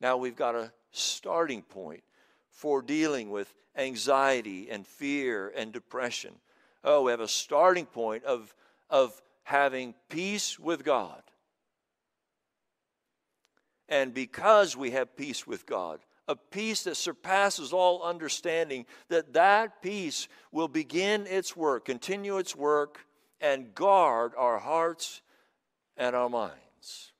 Now 0.00 0.16
we've 0.16 0.36
got 0.36 0.54
a 0.54 0.72
starting 0.90 1.62
point 1.62 2.02
for 2.50 2.82
dealing 2.82 3.30
with 3.30 3.54
anxiety 3.76 4.68
and 4.70 4.86
fear 4.86 5.52
and 5.54 5.72
depression. 5.72 6.34
Oh, 6.82 7.02
we 7.02 7.10
have 7.10 7.20
a 7.20 7.28
starting 7.28 7.86
point 7.86 8.24
of, 8.24 8.54
of 8.90 9.20
having 9.44 9.94
peace 10.08 10.58
with 10.58 10.84
God. 10.84 11.22
And 13.88 14.12
because 14.12 14.76
we 14.76 14.90
have 14.90 15.16
peace 15.16 15.46
with 15.46 15.66
God, 15.66 16.00
a 16.26 16.36
peace 16.36 16.82
that 16.82 16.96
surpasses 16.96 17.72
all 17.72 18.02
understanding, 18.02 18.84
that 19.08 19.32
that 19.32 19.80
peace 19.82 20.28
will 20.52 20.68
begin 20.68 21.26
its 21.26 21.56
work, 21.56 21.86
continue 21.86 22.36
its 22.36 22.54
work, 22.54 23.06
and 23.40 23.74
guard 23.74 24.32
our 24.36 24.58
hearts 24.58 25.22
and 25.96 26.14
our 26.14 26.28
minds. 26.28 27.12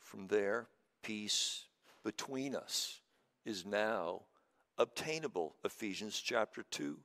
From 0.00 0.26
there, 0.26 0.66
peace 1.02 1.66
between 2.02 2.56
us 2.56 3.00
is 3.44 3.64
now 3.64 4.22
obtainable. 4.76 5.54
Ephesians 5.64 6.20
chapter 6.20 6.64
2. 6.70 6.98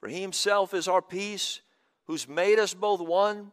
For 0.00 0.08
he 0.08 0.20
himself 0.20 0.74
is 0.74 0.88
our 0.88 1.02
peace, 1.02 1.60
who's 2.06 2.26
made 2.26 2.58
us 2.58 2.74
both 2.74 3.00
one 3.00 3.52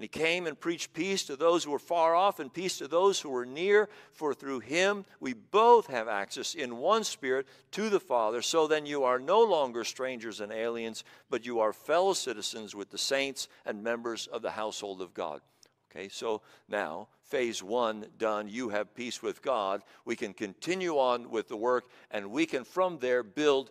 And 0.00 0.04
he 0.04 0.18
came 0.18 0.46
and 0.46 0.58
preached 0.58 0.94
peace 0.94 1.24
to 1.24 1.36
those 1.36 1.62
who 1.62 1.72
were 1.72 1.78
far 1.78 2.14
off 2.14 2.40
and 2.40 2.50
peace 2.50 2.78
to 2.78 2.88
those 2.88 3.20
who 3.20 3.28
were 3.28 3.44
near, 3.44 3.90
for 4.12 4.32
through 4.32 4.60
him 4.60 5.04
we 5.20 5.34
both 5.34 5.88
have 5.88 6.08
access 6.08 6.54
in 6.54 6.78
one 6.78 7.04
spirit 7.04 7.46
to 7.72 7.90
the 7.90 8.00
Father. 8.00 8.40
So 8.40 8.66
then 8.66 8.86
you 8.86 9.04
are 9.04 9.18
no 9.18 9.42
longer 9.42 9.84
strangers 9.84 10.40
and 10.40 10.52
aliens, 10.52 11.04
but 11.28 11.44
you 11.44 11.60
are 11.60 11.74
fellow 11.74 12.14
citizens 12.14 12.74
with 12.74 12.88
the 12.88 12.96
saints 12.96 13.46
and 13.66 13.84
members 13.84 14.26
of 14.26 14.40
the 14.40 14.52
household 14.52 15.02
of 15.02 15.12
God. 15.12 15.42
Okay, 15.90 16.08
so 16.08 16.40
now, 16.66 17.08
phase 17.24 17.62
one 17.62 18.06
done, 18.16 18.48
you 18.48 18.70
have 18.70 18.94
peace 18.94 19.22
with 19.22 19.42
God. 19.42 19.82
We 20.06 20.16
can 20.16 20.32
continue 20.32 20.94
on 20.94 21.28
with 21.28 21.48
the 21.48 21.58
work, 21.58 21.90
and 22.10 22.30
we 22.30 22.46
can 22.46 22.64
from 22.64 23.00
there 23.00 23.22
build 23.22 23.70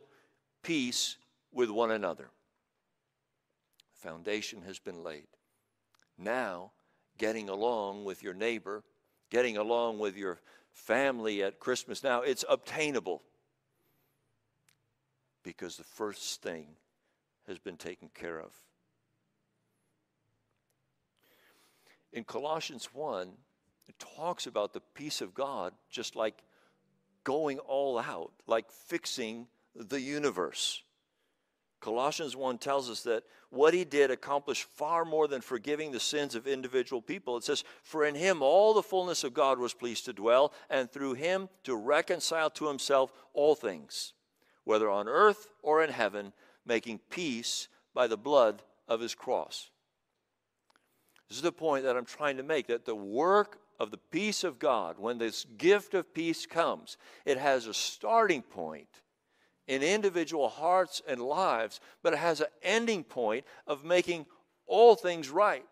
peace 0.62 1.18
with 1.52 1.72
one 1.72 1.90
another. 1.90 2.30
The 3.96 4.08
foundation 4.08 4.62
has 4.68 4.78
been 4.78 5.04
laid. 5.04 5.26
Now, 6.20 6.72
getting 7.18 7.48
along 7.48 8.04
with 8.04 8.22
your 8.22 8.34
neighbor, 8.34 8.84
getting 9.30 9.58
along 9.58 10.00
with 10.00 10.18
your 10.18 10.40
family 10.74 11.42
at 11.42 11.60
Christmas, 11.60 12.04
now 12.04 12.22
it's 12.22 12.44
obtainable 12.50 13.24
because 15.44 15.78
the 15.78 15.84
first 15.84 16.42
thing 16.42 16.68
has 17.48 17.58
been 17.58 17.78
taken 17.78 18.10
care 18.14 18.40
of. 18.40 18.52
In 22.12 22.24
Colossians 22.24 22.90
1, 22.94 23.30
it 23.88 23.96
talks 23.98 24.46
about 24.46 24.74
the 24.74 24.82
peace 24.94 25.22
of 25.22 25.34
God 25.34 25.74
just 25.90 26.16
like 26.16 26.44
going 27.24 27.60
all 27.60 27.98
out, 27.98 28.32
like 28.46 28.70
fixing 28.72 29.48
the 29.76 30.02
universe. 30.02 30.84
Colossians 31.80 32.36
1 32.36 32.58
tells 32.58 32.90
us 32.90 33.04
that 33.04 33.24
what 33.50 33.74
he 33.74 33.86
did 33.86 34.12
accomplished 34.12 34.66
far 34.66 35.06
more 35.06 35.28
than 35.28 35.42
forgiving 35.42 35.92
the 35.92 36.00
sins 36.00 36.36
of 36.36 36.48
individual 36.48 37.02
people. 37.02 37.38
It 37.38 37.44
says, 37.44 37.64
For 37.84 38.06
in 38.06 38.16
him 38.16 38.42
all 38.42 38.74
the 38.74 38.84
fullness 38.84 39.24
of 39.24 39.34
God 39.34 39.60
was 39.60 39.74
pleased 39.74 40.06
to 40.06 40.14
dwell, 40.14 40.54
and 40.70 40.92
through 40.92 41.14
him 41.14 41.50
to 41.64 41.76
reconcile 41.76 42.50
to 42.52 42.68
himself 42.68 43.14
all 43.34 43.56
things, 43.56 44.14
whether 44.66 44.90
on 44.90 45.08
earth 45.08 45.48
or 45.64 45.84
in 45.84 45.90
heaven, 45.90 46.34
making 46.66 47.00
peace 47.10 47.70
by 47.94 48.08
the 48.08 48.18
blood 48.18 48.62
of 48.88 49.00
his 49.00 49.16
cross. 49.16 49.70
This 51.30 51.38
is 51.38 51.44
the 51.44 51.52
point 51.52 51.86
that 51.86 51.96
I'm 51.96 52.06
trying 52.06 52.38
to 52.38 52.44
make 52.44 52.68
that 52.68 52.86
the 52.86 52.96
work 52.96 53.60
of 53.80 53.92
the 53.92 53.98
peace 53.98 54.44
of 54.44 54.60
God, 54.60 54.98
when 55.00 55.18
this 55.18 55.46
gift 55.58 55.94
of 55.94 56.14
peace 56.14 56.46
comes, 56.46 56.98
it 57.26 57.38
has 57.38 57.66
a 57.66 57.74
starting 57.74 58.42
point 58.42 58.90
in 59.70 59.84
individual 59.84 60.50
hearts 60.50 61.00
and 61.08 61.22
lives, 61.22 61.80
but 62.02 62.12
it 62.12 62.20
has 62.20 62.42
an 62.42 62.48
ending 62.64 63.04
point 63.04 63.46
of 63.68 63.86
making 63.86 64.26
all 64.66 64.96
things 64.96 65.30
right. 65.30 65.64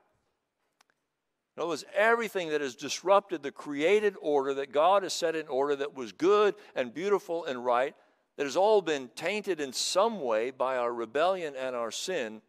In 1.55 1.61
other 1.63 1.69
words, 1.69 1.83
everything 1.95 2.49
that 2.49 2.61
has 2.61 2.75
disrupted 2.75 3.41
the 3.41 3.51
created 3.51 4.15
order 4.21 4.53
that 4.53 4.71
God 4.71 5.01
has 5.01 5.13
set 5.13 5.35
in 5.35 5.47
order 5.47 5.75
that 5.77 5.95
was 5.95 6.11
good 6.11 6.53
and 6.75 6.93
beautiful 6.93 7.45
and 7.45 7.65
right, 7.65 7.95
that 8.37 8.45
has 8.45 8.55
all 8.55 8.83
been 8.83 9.09
tainted 9.15 9.59
in 9.59 9.73
some 9.73 10.21
way 10.21 10.51
by 10.51 10.77
our 10.77 10.93
rebellion 10.93 11.55
and 11.59 11.75
our 11.75 11.89
sin, 11.89 12.43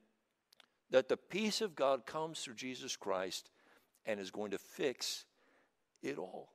that 0.90 1.08
the 1.08 1.16
peace 1.16 1.62
of 1.62 1.74
God 1.74 2.04
comes 2.04 2.40
through 2.40 2.56
Jesus 2.56 2.94
Christ 2.94 3.50
and 4.04 4.20
is 4.20 4.30
going 4.30 4.50
to 4.50 4.58
fix 4.58 5.24
it 6.02 6.18
all. 6.18 6.52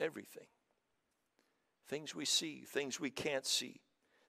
Everything 0.00 0.46
things 1.88 2.14
we 2.14 2.24
see, 2.24 2.62
things 2.66 3.00
we 3.00 3.10
can't 3.10 3.46
see, 3.46 3.80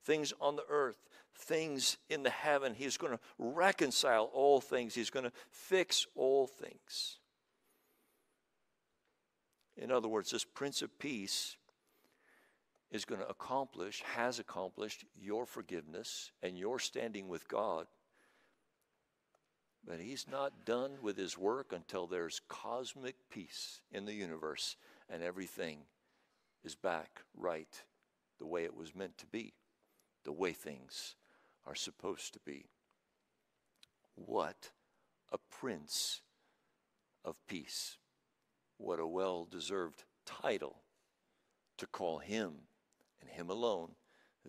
things 0.04 0.34
on 0.40 0.56
the 0.56 0.66
earth, 0.70 0.98
things 1.36 1.98
in 2.10 2.24
the 2.24 2.30
heaven. 2.30 2.74
He's 2.74 2.98
going 2.98 3.14
to 3.14 3.20
reconcile 3.38 4.30
all 4.34 4.62
things, 4.62 4.96
He's 4.96 5.10
going 5.10 5.26
to 5.26 5.32
fix 5.52 6.08
all 6.16 6.48
things. 6.48 7.18
In 9.78 9.92
other 9.92 10.08
words, 10.08 10.32
this 10.32 10.44
Prince 10.44 10.82
of 10.82 10.98
Peace 11.00 11.56
is 12.92 13.06
going 13.06 13.22
to 13.22 13.30
accomplish, 13.30 14.04
has 14.16 14.40
accomplished 14.40 15.06
your 15.16 15.46
forgiveness 15.46 16.32
and 16.42 16.58
your 16.58 16.80
standing 16.80 17.28
with 17.28 17.48
God. 17.48 17.86
But 19.88 20.00
he's 20.02 20.26
not 20.30 20.66
done 20.66 20.98
with 21.02 21.18
his 21.18 21.38
work 21.38 21.72
until 21.72 22.08
there's 22.08 22.42
cosmic 22.50 23.16
peace 23.30 23.80
in 23.92 24.06
the 24.06 24.14
universe 24.14 24.76
and 25.10 25.24
everything 25.24 25.80
is 26.64 26.76
back 26.76 27.22
right 27.36 27.84
the 28.40 28.46
way 28.46 28.64
it 28.64 28.76
was 28.76 28.96
meant 28.96 29.18
to 29.18 29.26
be, 29.26 29.54
the 30.24 30.32
way 30.32 30.54
things 30.54 31.16
are 31.66 31.76
supposed 31.76 32.34
to 32.34 32.40
be. 32.46 32.66
What 34.16 34.72
a 35.32 35.38
prince 35.50 36.22
of 37.24 37.38
peace. 37.48 37.98
What 38.78 39.00
a 39.00 39.08
well 39.08 39.46
deserved 39.50 40.04
title 40.26 40.82
to 41.78 41.86
call 41.86 42.20
him 42.20 42.54
and 43.22 43.30
him 43.30 43.50
alone 43.50 43.92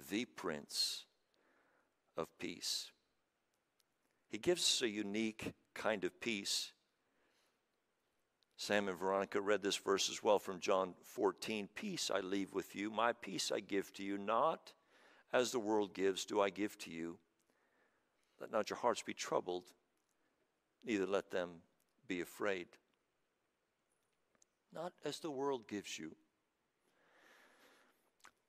the 0.08 0.24
Prince 0.24 1.04
of 2.16 2.26
Peace. 2.38 2.90
He 4.28 4.38
gives 4.38 4.62
us 4.62 4.82
a 4.82 4.88
unique 4.88 5.52
kind 5.74 6.04
of 6.04 6.20
peace 6.20 6.72
Sam 8.60 8.88
and 8.88 8.98
Veronica 8.98 9.40
read 9.40 9.62
this 9.62 9.78
verse 9.78 10.10
as 10.10 10.22
well 10.22 10.38
from 10.38 10.60
John 10.60 10.92
14 11.02 11.70
Peace 11.74 12.10
I 12.14 12.20
leave 12.20 12.52
with 12.52 12.76
you, 12.76 12.90
my 12.90 13.14
peace 13.14 13.50
I 13.50 13.60
give 13.60 13.90
to 13.94 14.02
you, 14.02 14.18
not 14.18 14.74
as 15.32 15.50
the 15.50 15.58
world 15.58 15.94
gives, 15.94 16.26
do 16.26 16.42
I 16.42 16.50
give 16.50 16.76
to 16.80 16.90
you. 16.90 17.16
Let 18.38 18.52
not 18.52 18.68
your 18.68 18.76
hearts 18.76 19.00
be 19.00 19.14
troubled, 19.14 19.64
neither 20.84 21.06
let 21.06 21.30
them 21.30 21.62
be 22.06 22.20
afraid. 22.20 22.66
Not 24.74 24.92
as 25.06 25.20
the 25.20 25.30
world 25.30 25.66
gives 25.66 25.98
you. 25.98 26.14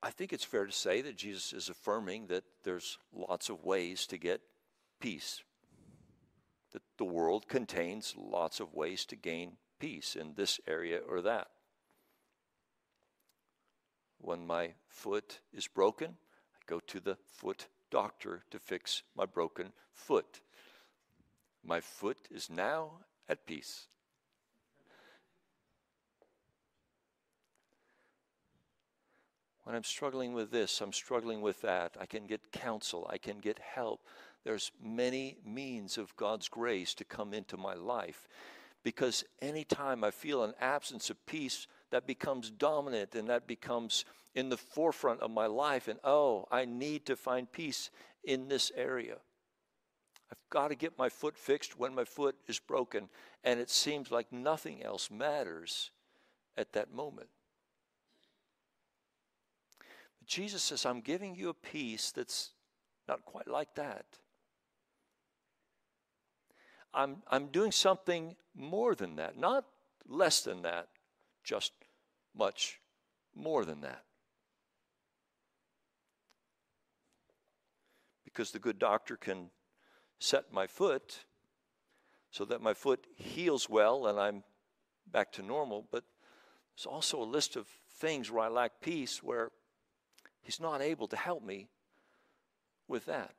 I 0.04 0.10
think 0.10 0.34
it's 0.34 0.44
fair 0.44 0.66
to 0.66 0.74
say 0.74 1.02
that 1.04 1.16
Jesus 1.16 1.54
is 1.54 1.70
affirming 1.70 2.28
that 2.28 2.44
there's 2.66 2.98
lots 3.14 3.48
of 3.48 3.64
ways 3.64 4.06
to 4.08 4.18
get 4.18 4.42
peace, 5.00 5.42
that 6.74 6.82
the 6.98 7.06
world 7.06 7.48
contains 7.48 8.14
lots 8.18 8.60
of 8.60 8.74
ways 8.74 9.06
to 9.06 9.16
gain 9.16 9.54
peace 9.82 10.16
in 10.16 10.34
this 10.36 10.60
area 10.68 11.00
or 11.10 11.22
that. 11.22 11.48
When 14.20 14.46
my 14.46 14.74
foot 14.88 15.40
is 15.52 15.68
broken, 15.68 16.18
I 16.56 16.60
go 16.68 16.80
to 16.86 17.00
the 17.00 17.18
foot 17.26 17.66
doctor 17.90 18.44
to 18.52 18.60
fix 18.60 19.02
my 19.18 19.26
broken 19.26 19.74
foot. 19.92 20.40
My 21.66 21.80
foot 21.80 22.20
is 22.30 22.48
now 22.48 22.92
at 23.28 23.48
peace. 23.48 23.88
When 29.64 29.76
I'm 29.76 29.84
struggling 29.84 30.34
with 30.34 30.52
this, 30.52 30.80
I'm 30.80 30.94
struggling 30.94 31.42
with 31.42 31.62
that, 31.62 31.98
I 32.00 32.06
can 32.06 32.28
get 32.28 32.52
counsel, 32.52 33.08
I 33.10 33.18
can 33.18 33.40
get 33.40 33.58
help. 33.58 34.02
There's 34.44 34.72
many 34.84 35.38
means 35.44 35.98
of 35.98 36.16
God's 36.18 36.50
grace 36.50 36.94
to 36.96 37.04
come 37.04 37.34
into 37.34 37.58
my 37.58 37.74
life 37.74 38.28
because 38.84 39.24
anytime 39.42 40.04
I 40.04 40.12
feel 40.12 40.44
an 40.44 40.54
absence 40.60 41.10
of 41.10 41.26
peace, 41.26 41.68
that 41.92 42.08
becomes 42.08 42.50
dominant 42.50 43.16
and 43.16 43.30
that 43.30 43.48
becomes 43.48 44.06
in 44.34 44.50
the 44.50 44.58
forefront 44.58 45.22
of 45.22 45.32
my 45.32 45.46
life. 45.46 45.88
And 45.88 46.00
oh, 46.04 46.48
I 46.52 46.66
need 46.66 47.06
to 47.08 47.16
find 47.16 47.52
peace 47.52 47.92
in 48.24 48.48
this 48.48 48.72
area. 48.76 49.18
I've 50.32 50.50
got 50.50 50.70
to 50.70 50.76
get 50.76 50.98
my 50.98 51.10
foot 51.10 51.38
fixed 51.38 51.78
when 51.78 51.94
my 51.94 52.06
foot 52.06 52.36
is 52.48 52.58
broken, 52.58 53.10
and 53.44 53.60
it 53.60 53.70
seems 53.70 54.12
like 54.12 54.32
nothing 54.32 54.82
else 54.82 55.12
matters 55.12 55.92
at 56.56 56.72
that 56.72 56.94
moment. 56.94 57.28
But 60.20 60.28
Jesus 60.28 60.64
says, 60.64 60.86
I'm 60.86 61.02
giving 61.02 61.36
you 61.36 61.50
a 61.50 61.54
peace 61.54 62.12
that's 62.12 62.52
not 63.10 63.26
quite 63.26 63.50
like 63.50 63.76
that. 63.76 64.06
I'm, 66.94 67.18
I'm 67.30 67.48
doing 67.48 67.72
something 67.72 68.36
more 68.56 68.96
than 68.96 69.16
that, 69.16 69.38
not 69.38 69.66
less 70.08 70.42
than 70.42 70.62
that, 70.64 70.88
just 71.44 71.72
much 72.36 72.80
more 73.36 73.66
than 73.66 73.82
that. 73.82 74.04
Because 78.26 78.52
the 78.52 78.60
good 78.60 78.80
doctor 78.80 79.18
can 79.18 79.50
set 80.20 80.54
my 80.54 80.68
foot 80.68 81.26
so 82.30 82.46
that 82.46 82.62
my 82.62 82.74
foot 82.74 83.06
heals 83.16 83.70
well 83.70 84.08
and 84.08 84.20
I'm 84.20 84.44
back 85.12 85.32
to 85.34 85.42
normal, 85.42 85.86
but 85.92 86.04
there's 86.76 86.86
also 86.86 87.22
a 87.22 87.26
list 87.26 87.56
of 87.56 87.68
things 87.98 88.32
where 88.32 88.46
I 88.46 88.48
lack 88.48 88.80
peace 88.82 89.22
where 89.22 89.52
he's 90.42 90.60
not 90.60 90.82
able 90.82 91.08
to 91.08 91.18
help 91.18 91.44
me 91.44 91.68
with 92.88 93.06
that. 93.06 93.34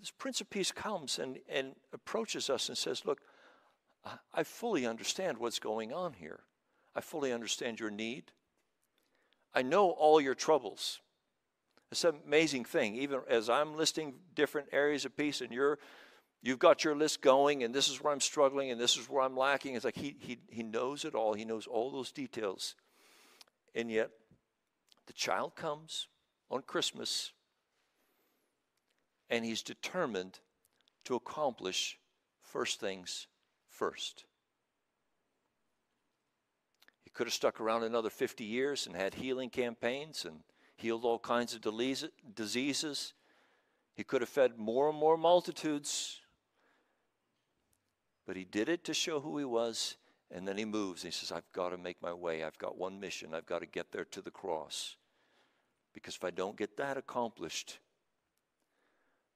This 0.00 0.10
Prince 0.10 0.40
of 0.40 0.48
Peace 0.48 0.72
comes 0.72 1.18
and, 1.18 1.38
and 1.48 1.74
approaches 1.92 2.48
us 2.48 2.68
and 2.68 2.76
says, 2.76 3.04
Look, 3.04 3.20
I 4.32 4.42
fully 4.42 4.86
understand 4.86 5.38
what's 5.38 5.58
going 5.58 5.92
on 5.92 6.14
here. 6.14 6.40
I 6.94 7.02
fully 7.02 7.32
understand 7.32 7.78
your 7.78 7.90
need. 7.90 8.32
I 9.54 9.62
know 9.62 9.90
all 9.90 10.20
your 10.20 10.34
troubles. 10.34 11.00
It's 11.92 12.04
an 12.04 12.14
amazing 12.26 12.64
thing. 12.64 12.96
Even 12.96 13.20
as 13.28 13.50
I'm 13.50 13.76
listing 13.76 14.14
different 14.34 14.68
areas 14.72 15.04
of 15.04 15.16
peace, 15.16 15.40
and 15.40 15.52
you're 15.52 15.78
you've 16.42 16.58
got 16.58 16.82
your 16.84 16.94
list 16.94 17.20
going, 17.20 17.62
and 17.62 17.74
this 17.74 17.88
is 17.88 18.02
where 18.02 18.12
I'm 18.12 18.20
struggling, 18.20 18.70
and 18.70 18.80
this 18.80 18.96
is 18.96 19.10
where 19.10 19.22
I'm 19.22 19.36
lacking. 19.36 19.74
It's 19.74 19.84
like 19.84 19.96
he 19.96 20.16
he 20.18 20.38
he 20.48 20.62
knows 20.62 21.04
it 21.04 21.14
all. 21.14 21.34
He 21.34 21.44
knows 21.44 21.66
all 21.66 21.90
those 21.90 22.10
details. 22.12 22.74
And 23.74 23.90
yet, 23.90 24.10
the 25.06 25.12
child 25.12 25.54
comes 25.56 26.08
on 26.50 26.62
Christmas 26.62 27.32
and 29.30 29.44
he's 29.44 29.62
determined 29.62 30.40
to 31.04 31.14
accomplish 31.14 31.98
first 32.42 32.80
things 32.80 33.28
first. 33.68 34.24
He 37.04 37.10
could 37.10 37.26
have 37.26 37.34
stuck 37.34 37.60
around 37.60 37.84
another 37.84 38.10
50 38.10 38.44
years 38.44 38.86
and 38.86 38.94
had 38.94 39.14
healing 39.14 39.48
campaigns 39.48 40.24
and 40.24 40.40
healed 40.76 41.04
all 41.04 41.18
kinds 41.18 41.54
of 41.54 41.62
diseases. 42.34 43.14
He 43.94 44.04
could 44.04 44.20
have 44.20 44.28
fed 44.28 44.58
more 44.58 44.88
and 44.88 44.98
more 44.98 45.16
multitudes. 45.16 46.20
But 48.26 48.36
he 48.36 48.44
did 48.44 48.68
it 48.68 48.84
to 48.84 48.94
show 48.94 49.20
who 49.20 49.38
he 49.38 49.44
was, 49.44 49.96
and 50.30 50.46
then 50.46 50.56
he 50.56 50.64
moves. 50.64 51.02
And 51.02 51.12
he 51.12 51.18
says, 51.18 51.32
I've 51.32 51.50
got 51.52 51.70
to 51.70 51.78
make 51.78 52.00
my 52.00 52.12
way. 52.12 52.44
I've 52.44 52.58
got 52.58 52.78
one 52.78 53.00
mission. 53.00 53.34
I've 53.34 53.46
got 53.46 53.60
to 53.60 53.66
get 53.66 53.92
there 53.92 54.04
to 54.04 54.22
the 54.22 54.30
cross. 54.30 54.96
Because 55.92 56.14
if 56.14 56.24
I 56.24 56.30
don't 56.30 56.56
get 56.56 56.76
that 56.76 56.96
accomplished, 56.96 57.80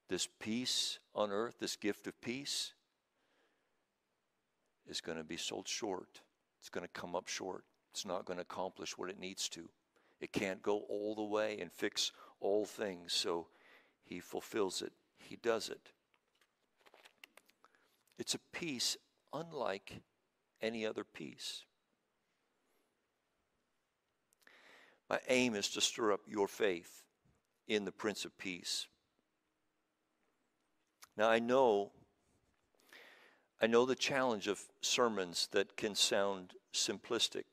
this 0.08 0.28
peace 0.40 0.98
on 1.14 1.30
earth, 1.30 1.56
this 1.60 1.76
gift 1.76 2.06
of 2.06 2.20
peace, 2.20 2.74
is 4.88 5.00
going 5.00 5.18
to 5.18 5.24
be 5.24 5.36
sold 5.36 5.66
short. 5.66 6.20
It's 6.60 6.68
going 6.68 6.86
to 6.86 7.00
come 7.00 7.14
up 7.14 7.28
short. 7.28 7.64
It's 7.92 8.06
not 8.06 8.24
going 8.24 8.38
to 8.38 8.42
accomplish 8.42 8.98
what 8.98 9.10
it 9.10 9.18
needs 9.18 9.48
to. 9.50 9.68
It 10.20 10.32
can't 10.32 10.62
go 10.62 10.84
all 10.88 11.14
the 11.14 11.22
way 11.22 11.58
and 11.60 11.72
fix 11.72 12.12
all 12.40 12.64
things. 12.64 13.12
So 13.12 13.48
he 14.02 14.20
fulfills 14.20 14.82
it, 14.82 14.92
he 15.18 15.36
does 15.36 15.68
it. 15.68 15.90
It's 18.18 18.34
a 18.34 18.40
peace 18.52 18.96
unlike 19.32 20.00
any 20.62 20.86
other 20.86 21.04
peace. 21.04 21.64
My 25.10 25.18
aim 25.28 25.54
is 25.54 25.68
to 25.70 25.80
stir 25.80 26.12
up 26.12 26.20
your 26.26 26.48
faith 26.48 27.02
in 27.68 27.84
the 27.84 27.92
Prince 27.92 28.24
of 28.24 28.36
Peace. 28.38 28.86
Now 31.16 31.28
I 31.28 31.38
know 31.38 31.92
I 33.60 33.66
know 33.66 33.86
the 33.86 33.94
challenge 33.94 34.46
of 34.46 34.60
sermons 34.82 35.48
that 35.52 35.76
can 35.76 35.94
sound 35.94 36.52
simplistic. 36.72 37.44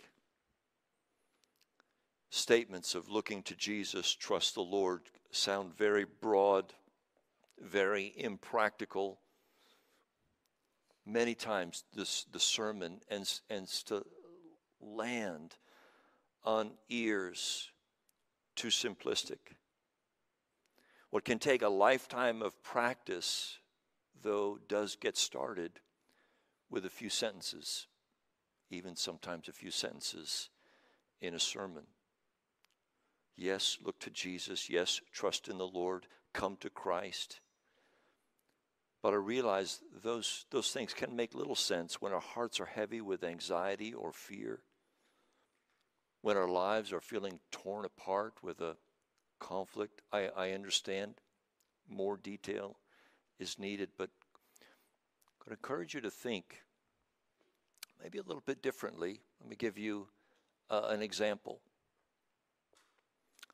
Statements 2.30 2.96
of 2.96 3.08
looking 3.08 3.44
to 3.44 3.56
Jesus, 3.56 4.14
trust 4.14 4.56
the 4.56 4.62
Lord 4.62 5.02
sound 5.30 5.78
very 5.78 6.06
broad, 6.06 6.74
very 7.60 8.14
impractical. 8.18 9.20
Many 11.06 11.36
times 11.36 11.84
this 11.94 12.26
the 12.32 12.40
sermon 12.40 13.02
ends, 13.10 13.42
ends 13.50 13.84
to 13.84 14.04
land 14.82 15.56
on 16.44 16.72
ears 16.90 17.70
too 18.56 18.70
simplistic. 18.70 19.56
What 21.12 21.26
can 21.26 21.40
take 21.40 21.62
a 21.62 21.70
lifetime 21.70 22.42
of 22.42 22.64
practice, 22.64 23.60
though, 24.24 24.58
does 24.68 24.96
get 24.96 25.18
started 25.18 25.82
with 26.70 26.86
a 26.86 26.90
few 26.90 27.10
sentences, 27.10 27.88
even 28.70 28.96
sometimes 28.96 29.50
a 29.50 29.54
few 29.54 29.72
sentences 29.72 30.50
in 31.20 31.34
a 31.34 31.40
sermon. 31.40 31.84
Yes, 33.36 33.78
look 33.84 34.00
to 34.00 34.10
Jesus. 34.10 34.70
Yes, 34.70 35.02
trust 35.12 35.50
in 35.50 35.58
the 35.58 35.68
Lord. 35.68 36.08
Come 36.34 36.56
to 36.62 36.70
Christ. 36.70 37.42
But 39.04 39.14
I 39.14 39.18
realize 39.18 39.82
those, 40.04 40.46
those 40.50 40.72
things 40.72 40.94
can 40.94 41.16
make 41.16 41.36
little 41.36 41.56
sense 41.56 42.02
when 42.02 42.14
our 42.14 42.22
hearts 42.22 42.62
are 42.62 42.66
heavy 42.66 43.02
with 43.02 43.24
anxiety 43.24 43.94
or 43.94 44.14
fear, 44.14 44.62
when 46.22 46.38
our 46.38 46.48
lives 46.48 46.94
are 46.94 47.02
feeling 47.02 47.40
torn 47.52 47.84
apart 47.84 48.36
with 48.42 48.62
a 48.62 48.78
conflict. 49.42 50.02
I, 50.14 50.30
I 50.38 50.52
understand 50.52 51.16
more 51.90 52.16
detail 52.16 52.78
is 53.40 53.60
needed, 53.60 53.90
but 53.98 54.10
I 54.62 55.44
would 55.46 55.58
encourage 55.58 55.94
you 55.94 56.02
to 56.02 56.12
think 56.12 56.62
maybe 58.02 58.20
a 58.20 58.24
little 58.24 58.44
bit 58.46 58.62
differently. 58.62 59.20
Let 59.42 59.50
me 59.50 59.56
give 59.58 59.78
you 59.78 60.08
uh, 60.70 60.88
an 60.90 61.02
example. 61.02 61.60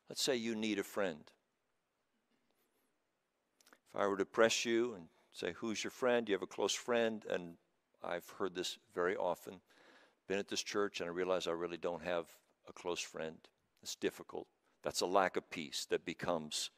Let's 0.08 0.22
say 0.22 0.36
you 0.36 0.54
need 0.54 0.78
a 0.78 0.84
friend. 0.84 1.24
If 3.92 4.00
I 4.00 4.06
were 4.06 4.16
to 4.16 4.24
press 4.24 4.64
you 4.64 4.94
and 4.94 5.06
say, 5.32 5.54
Who's 5.56 5.82
your 5.82 5.90
friend? 5.90 6.26
Do 6.26 6.30
you 6.32 6.36
have 6.36 6.42
a 6.42 6.46
close 6.46 6.74
friend? 6.74 7.24
And 7.28 7.54
I've 8.04 8.28
heard 8.38 8.54
this 8.54 8.78
very 8.94 9.16
often. 9.16 9.60
Been 10.28 10.38
at 10.38 10.48
this 10.48 10.62
church 10.62 11.00
and 11.00 11.08
I 11.08 11.12
realize 11.12 11.46
I 11.46 11.52
really 11.52 11.78
don't 11.78 12.02
have 12.02 12.26
a 12.68 12.72
close 12.72 13.00
friend. 13.00 13.36
It's 13.82 13.96
difficult. 13.96 14.46
That's 14.82 15.00
a 15.00 15.06
lack 15.06 15.36
of 15.36 15.50
peace 15.50 15.86
that 15.86 16.04
becomes 16.04 16.70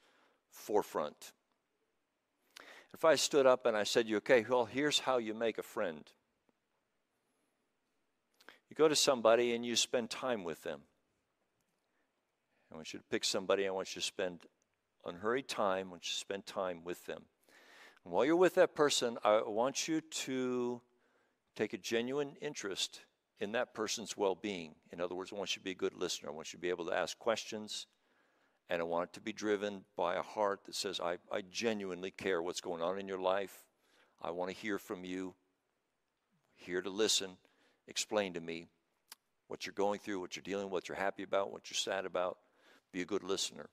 forefront. 0.50 1.32
If 2.92 3.04
I 3.04 3.14
stood 3.14 3.46
up 3.46 3.66
and 3.66 3.76
I 3.76 3.84
said, 3.84 4.08
"You 4.08 4.16
okay? 4.18 4.44
Well, 4.48 4.64
here's 4.64 5.00
how 5.00 5.18
you 5.18 5.34
make 5.34 5.58
a 5.58 5.62
friend." 5.62 6.10
You 8.68 8.76
go 8.76 8.88
to 8.88 8.96
somebody 8.96 9.54
and 9.54 9.64
you 9.64 9.76
spend 9.76 10.10
time 10.10 10.44
with 10.44 10.62
them. 10.62 10.82
I 12.70 12.76
want 12.76 12.92
you 12.92 13.00
to 13.00 13.04
pick 13.04 13.24
somebody. 13.24 13.66
I 13.66 13.70
want 13.70 13.94
you 13.94 14.00
to 14.00 14.06
spend 14.06 14.46
unhurried 15.04 15.48
time. 15.48 15.88
I 15.88 15.90
want 15.90 16.06
you 16.06 16.12
to 16.12 16.18
spend 16.18 16.46
time 16.46 16.84
with 16.84 17.06
them. 17.06 17.28
And 18.04 18.12
while 18.12 18.24
you're 18.24 18.36
with 18.36 18.54
that 18.54 18.74
person, 18.74 19.18
I 19.24 19.42
want 19.42 19.88
you 19.88 20.00
to 20.00 20.80
take 21.56 21.72
a 21.72 21.78
genuine 21.78 22.36
interest 22.40 23.04
in 23.40 23.52
that 23.52 23.74
person's 23.74 24.16
well 24.16 24.34
being. 24.34 24.74
In 24.92 25.00
other 25.00 25.14
words, 25.14 25.32
I 25.32 25.36
want 25.36 25.56
you 25.56 25.60
to 25.60 25.64
be 25.64 25.70
a 25.70 25.74
good 25.74 25.94
listener. 25.94 26.28
I 26.28 26.32
want 26.32 26.52
you 26.52 26.58
to 26.58 26.62
be 26.62 26.68
able 26.68 26.86
to 26.86 26.94
ask 26.94 27.18
questions. 27.18 27.86
And 28.68 28.80
I 28.80 28.84
want 28.84 29.10
it 29.10 29.12
to 29.14 29.20
be 29.20 29.32
driven 29.32 29.84
by 29.96 30.14
a 30.14 30.22
heart 30.22 30.60
that 30.66 30.74
says, 30.74 31.00
I, 31.00 31.16
I 31.32 31.42
genuinely 31.50 32.12
care 32.12 32.40
what's 32.40 32.60
going 32.60 32.82
on 32.82 32.98
in 32.98 33.08
your 33.08 33.18
life. 33.18 33.64
I 34.22 34.30
want 34.30 34.50
to 34.50 34.56
hear 34.56 34.78
from 34.78 35.04
you. 35.04 35.34
Here 36.54 36.82
to 36.82 36.90
listen. 36.90 37.38
Explain 37.88 38.34
to 38.34 38.40
me 38.40 38.66
what 39.48 39.66
you're 39.66 39.72
going 39.72 39.98
through, 39.98 40.20
what 40.20 40.36
you're 40.36 40.42
dealing 40.42 40.66
with, 40.66 40.72
what 40.72 40.88
you're 40.88 40.96
happy 40.96 41.22
about, 41.22 41.50
what 41.50 41.70
you're 41.70 41.76
sad 41.76 42.04
about. 42.04 42.38
Be 42.92 43.00
a 43.00 43.06
good 43.06 43.24
listener. 43.24 43.70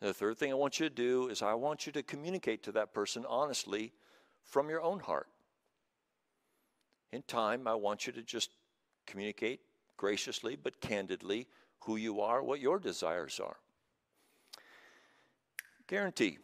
And 0.00 0.10
the 0.10 0.14
third 0.14 0.38
thing 0.38 0.52
I 0.52 0.54
want 0.54 0.78
you 0.78 0.88
to 0.88 0.94
do 0.94 1.28
is 1.28 1.42
I 1.42 1.54
want 1.54 1.86
you 1.86 1.92
to 1.92 2.02
communicate 2.02 2.62
to 2.64 2.72
that 2.72 2.92
person 2.92 3.24
honestly 3.28 3.92
from 4.44 4.68
your 4.68 4.82
own 4.82 5.00
heart. 5.00 5.28
In 7.12 7.22
time, 7.22 7.66
I 7.66 7.74
want 7.74 8.06
you 8.06 8.12
to 8.12 8.22
just 8.22 8.50
communicate 9.06 9.60
graciously 9.96 10.56
but 10.56 10.80
candidly 10.80 11.46
who 11.80 11.96
you 11.96 12.20
are, 12.20 12.42
what 12.42 12.60
your 12.60 12.78
desires 12.78 13.40
are. 13.40 13.56
Guarantee 15.86 16.38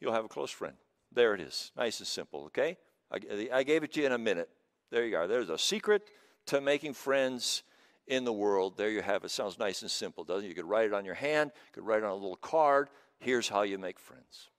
you'll 0.00 0.12
have 0.12 0.24
a 0.24 0.28
close 0.28 0.50
friend. 0.50 0.76
There 1.12 1.34
it 1.34 1.40
is. 1.40 1.72
Nice 1.76 2.00
and 2.00 2.06
simple, 2.06 2.44
okay? 2.46 2.76
I, 3.10 3.48
I 3.52 3.62
gave 3.62 3.82
it 3.82 3.92
to 3.94 4.00
you 4.00 4.06
in 4.06 4.12
a 4.12 4.18
minute. 4.18 4.50
There 4.90 5.06
you 5.06 5.16
are. 5.16 5.26
There's 5.26 5.48
a 5.48 5.58
secret 5.58 6.02
to 6.46 6.60
making 6.60 6.94
friends 6.94 7.62
in 8.06 8.24
the 8.24 8.32
world. 8.32 8.76
There 8.76 8.90
you 8.90 9.00
have 9.00 9.24
it. 9.24 9.30
Sounds 9.30 9.58
nice 9.58 9.82
and 9.82 9.90
simple, 9.90 10.24
doesn't 10.24 10.44
it? 10.44 10.48
You 10.48 10.54
could 10.54 10.68
write 10.68 10.86
it 10.86 10.92
on 10.92 11.04
your 11.04 11.14
hand, 11.14 11.52
you 11.54 11.72
could 11.72 11.86
write 11.86 11.98
it 11.98 12.04
on 12.04 12.10
a 12.10 12.14
little 12.14 12.36
card. 12.36 12.90
Here's 13.18 13.48
how 13.48 13.62
you 13.62 13.78
make 13.78 13.98
friends. 13.98 14.50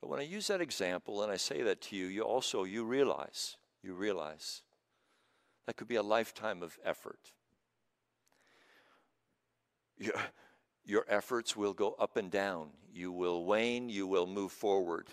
But 0.00 0.08
when 0.08 0.20
I 0.20 0.24
use 0.24 0.46
that 0.46 0.60
example 0.60 1.22
and 1.22 1.30
I 1.30 1.36
say 1.36 1.62
that 1.62 1.82
to 1.82 1.96
you, 1.96 2.06
you 2.06 2.22
also 2.22 2.64
you 2.64 2.84
realize, 2.84 3.56
you 3.82 3.94
realize 3.94 4.62
that 5.66 5.76
could 5.76 5.88
be 5.88 5.96
a 5.96 6.02
lifetime 6.02 6.62
of 6.62 6.78
effort. 6.84 7.32
Your, 9.98 10.14
your 10.84 11.04
efforts 11.08 11.54
will 11.54 11.74
go 11.74 11.94
up 11.98 12.16
and 12.16 12.30
down. 12.30 12.70
You 12.92 13.12
will 13.12 13.44
wane, 13.44 13.88
you 13.88 14.06
will 14.06 14.26
move 14.26 14.52
forward. 14.52 15.08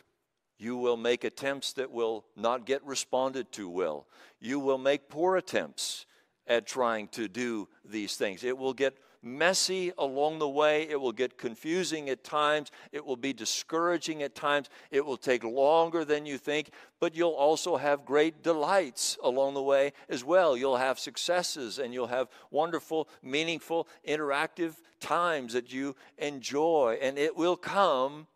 You 0.58 0.78
will 0.78 0.98
make 0.98 1.24
attempts 1.24 1.74
that 1.74 1.92
will 1.92 2.26
not 2.36 2.66
get 2.66 2.84
responded 2.84 3.52
to 3.54 3.70
well. 3.70 4.08
You 4.40 4.60
will 4.60 4.80
make 4.80 5.10
poor 5.10 5.36
attempts 5.36 6.06
at 6.48 6.66
trying 6.66 7.10
to 7.10 7.28
do 7.28 7.68
these 7.86 8.16
things. 8.16 8.44
It 8.44 8.58
will 8.58 8.74
get 8.74 8.98
messy 9.28 9.92
along 9.98 10.40
the 10.40 10.48
way. 10.48 10.88
It 10.90 11.00
will 11.00 11.12
get 11.12 11.38
confusing 11.38 12.10
at 12.10 12.24
times. 12.24 12.72
It 12.92 13.06
will 13.06 13.16
be 13.16 13.34
discouraging 13.34 14.24
at 14.24 14.36
times. 14.36 14.70
It 14.92 15.06
will 15.06 15.18
take 15.18 15.44
longer 15.44 16.06
than 16.06 16.26
you 16.26 16.38
think, 16.38 16.72
but 17.00 17.16
you'll 17.16 17.32
also 17.32 17.78
have 17.78 18.06
great 18.06 18.44
delights 18.44 19.18
along 19.24 19.54
the 19.54 19.64
way 19.64 19.94
as 20.10 20.24
well. 20.24 20.56
You'll 20.56 20.78
have 20.78 21.00
successes 21.00 21.80
and 21.80 21.94
you'll 21.94 22.08
have 22.08 22.30
wonderful, 22.52 23.10
meaningful, 23.22 23.88
interactive 24.08 24.76
times 25.00 25.54
that 25.54 25.72
you 25.72 25.96
enjoy, 26.18 26.98
and 27.02 27.18
it 27.18 27.36
will 27.36 27.58
come 27.58 28.28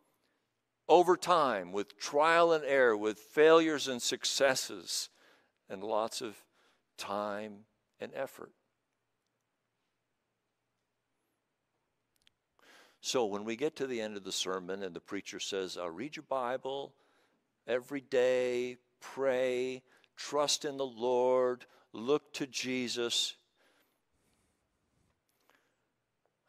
over 0.88 1.16
time 1.16 1.72
with 1.72 1.98
trial 1.98 2.52
and 2.52 2.64
error, 2.66 2.96
with 2.98 3.18
failures 3.18 3.88
and 3.88 4.02
successes, 4.02 5.10
and 5.70 5.84
lots 5.84 6.22
of 6.22 6.36
time 6.98 7.66
and 8.00 8.12
effort. 8.14 8.52
So 13.02 13.26
when 13.26 13.44
we 13.44 13.56
get 13.56 13.76
to 13.78 13.88
the 13.88 14.00
end 14.00 14.16
of 14.16 14.24
the 14.24 14.32
sermon 14.32 14.84
and 14.84 14.96
the 14.96 15.00
preacher 15.00 15.40
says, 15.40 15.76
uh, 15.76 15.90
read 15.90 16.16
your 16.16 16.26
Bible 16.30 16.94
every 17.68 18.02
day, 18.02 18.78
pray, 19.00 19.82
trust 20.16 20.66
in 20.66 20.78
the 20.78 20.86
Lord, 20.86 21.66
look 21.94 22.32
to 22.34 22.46
Jesus. 22.46 23.36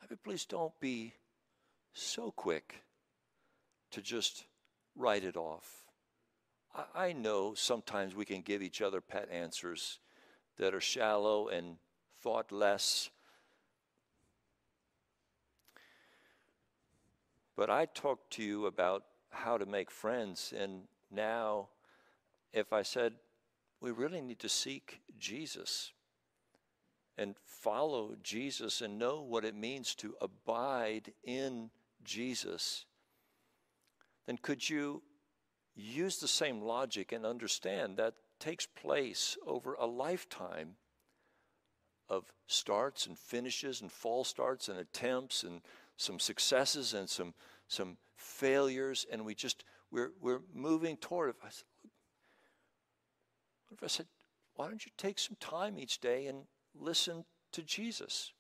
I 0.02 0.06
mean, 0.10 0.18
please 0.22 0.44
don't 0.44 0.78
be 0.78 1.14
so 1.94 2.30
quick 2.30 2.82
to 3.90 4.02
just 4.02 4.44
write 4.94 5.24
it 5.24 5.38
off. 5.38 5.86
I, 6.74 7.06
I 7.06 7.12
know 7.14 7.54
sometimes 7.54 8.14
we 8.14 8.26
can 8.26 8.42
give 8.42 8.62
each 8.62 8.82
other 8.82 9.00
pet 9.00 9.30
answers 9.32 10.00
that 10.58 10.74
are 10.74 10.82
shallow 10.82 11.48
and 11.48 11.76
thoughtless 12.22 13.08
But 17.56 17.70
I 17.70 17.86
talked 17.86 18.32
to 18.34 18.42
you 18.42 18.66
about 18.66 19.04
how 19.30 19.58
to 19.58 19.66
make 19.66 19.90
friends, 19.90 20.52
and 20.56 20.82
now 21.10 21.68
if 22.52 22.72
I 22.72 22.82
said, 22.82 23.14
we 23.80 23.90
really 23.90 24.20
need 24.20 24.38
to 24.40 24.48
seek 24.48 25.00
Jesus 25.18 25.92
and 27.18 27.34
follow 27.44 28.14
Jesus 28.22 28.80
and 28.80 28.98
know 28.98 29.20
what 29.20 29.44
it 29.44 29.54
means 29.54 29.94
to 29.96 30.14
abide 30.20 31.12
in 31.24 31.70
Jesus, 32.04 32.86
then 34.26 34.38
could 34.38 34.68
you 34.68 35.02
use 35.74 36.18
the 36.18 36.28
same 36.28 36.62
logic 36.62 37.12
and 37.12 37.26
understand 37.26 37.96
that 37.96 38.14
takes 38.38 38.66
place 38.66 39.36
over 39.46 39.74
a 39.74 39.86
lifetime 39.86 40.76
of 42.08 42.24
starts 42.46 43.06
and 43.06 43.18
finishes 43.18 43.80
and 43.80 43.90
false 43.90 44.28
starts 44.28 44.68
and 44.68 44.78
attempts 44.78 45.42
and 45.42 45.62
some 45.96 46.18
successes 46.18 46.94
and 46.94 47.08
some 47.08 47.34
some 47.68 47.96
failures, 48.16 49.06
and 49.10 49.24
we 49.24 49.34
just 49.34 49.64
we're 49.90 50.12
we're 50.20 50.40
moving 50.54 50.96
toward 50.96 51.30
it. 51.30 51.36
I 51.44 51.48
said, 51.50 51.64
what 53.68 53.76
if 53.78 53.84
I 53.84 53.86
said, 53.86 54.06
why 54.54 54.68
don't 54.68 54.84
you 54.84 54.92
take 54.96 55.18
some 55.18 55.36
time 55.40 55.78
each 55.78 56.00
day 56.00 56.26
and 56.26 56.44
listen 56.74 57.24
to 57.52 57.62
Jesus? 57.62 58.32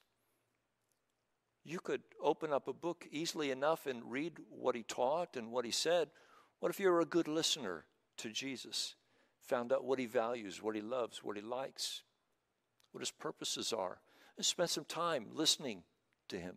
You 1.64 1.78
could 1.78 2.02
open 2.20 2.52
up 2.52 2.66
a 2.66 2.72
book 2.72 3.06
easily 3.10 3.50
enough 3.50 3.86
and 3.86 4.10
read 4.10 4.38
what 4.50 4.74
he 4.74 4.82
taught 4.82 5.36
and 5.36 5.52
what 5.52 5.64
he 5.64 5.70
said. 5.70 6.10
What 6.58 6.70
if 6.70 6.80
you're 6.80 7.00
a 7.00 7.06
good 7.06 7.28
listener 7.28 7.86
to 8.18 8.30
Jesus? 8.30 8.96
Found 9.46 9.72
out 9.72 9.84
what 9.84 9.98
he 9.98 10.06
values, 10.06 10.62
what 10.62 10.74
he 10.74 10.82
loves, 10.82 11.22
what 11.22 11.36
he 11.36 11.42
likes, 11.42 12.02
what 12.90 13.00
his 13.00 13.10
purposes 13.10 13.72
are, 13.72 14.00
and 14.36 14.44
spend 14.44 14.70
some 14.70 14.84
time 14.84 15.26
listening 15.32 15.84
to 16.28 16.36
him 16.36 16.56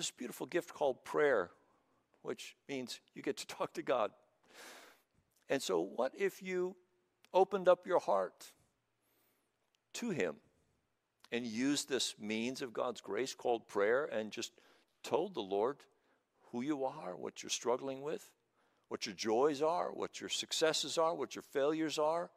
this 0.00 0.10
beautiful 0.10 0.46
gift 0.46 0.72
called 0.72 1.04
prayer, 1.04 1.50
which 2.22 2.56
means 2.66 3.00
you 3.14 3.20
get 3.20 3.36
to 3.36 3.46
talk 3.58 3.74
to 3.74 3.82
God. 3.82 4.10
And 5.50 5.60
so, 5.60 5.80
what 5.80 6.12
if 6.16 6.42
you 6.42 6.74
opened 7.34 7.68
up 7.68 7.86
your 7.86 7.98
heart 7.98 8.52
to 9.94 10.08
Him 10.08 10.36
and 11.30 11.44
used 11.44 11.90
this 11.90 12.14
means 12.18 12.62
of 12.62 12.72
God's 12.72 13.02
grace 13.02 13.34
called 13.34 13.68
prayer 13.68 14.06
and 14.06 14.30
just 14.30 14.52
told 15.04 15.34
the 15.34 15.42
Lord 15.42 15.76
who 16.50 16.62
you 16.62 16.84
are, 16.84 17.14
what 17.14 17.42
you're 17.42 17.50
struggling 17.50 18.00
with, 18.00 18.30
what 18.88 19.04
your 19.04 19.14
joys 19.14 19.60
are, 19.60 19.90
what 19.92 20.18
your 20.18 20.30
successes 20.30 20.96
are, 20.96 21.14
what 21.14 21.34
your 21.34 21.44
failures 21.52 21.98
are, 21.98 22.30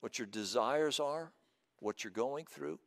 what 0.00 0.18
your 0.18 0.26
desires 0.26 1.00
are, 1.00 1.32
what 1.78 2.04
you're 2.04 2.12
going 2.12 2.44
through? 2.44 2.78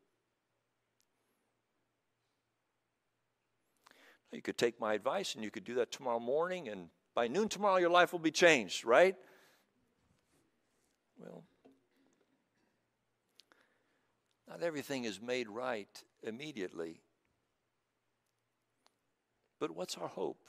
You 4.33 4.41
could 4.41 4.57
take 4.57 4.79
my 4.79 4.93
advice 4.95 5.35
and 5.35 5.43
you 5.43 5.51
could 5.51 5.63
do 5.63 5.75
that 5.75 5.91
tomorrow 5.91 6.19
morning, 6.19 6.67
and 6.67 6.89
by 7.13 7.27
noon 7.27 7.49
tomorrow, 7.49 7.77
your 7.77 7.91
life 7.91 8.11
will 8.11 8.19
be 8.19 8.31
changed, 8.31 8.83
right? 8.83 9.15
Well, 11.19 11.43
not 14.47 14.63
everything 14.63 15.05
is 15.05 15.21
made 15.21 15.47
right 15.47 16.03
immediately. 16.23 17.01
But 19.59 19.71
what's 19.71 19.97
our 19.97 20.07
hope? 20.07 20.47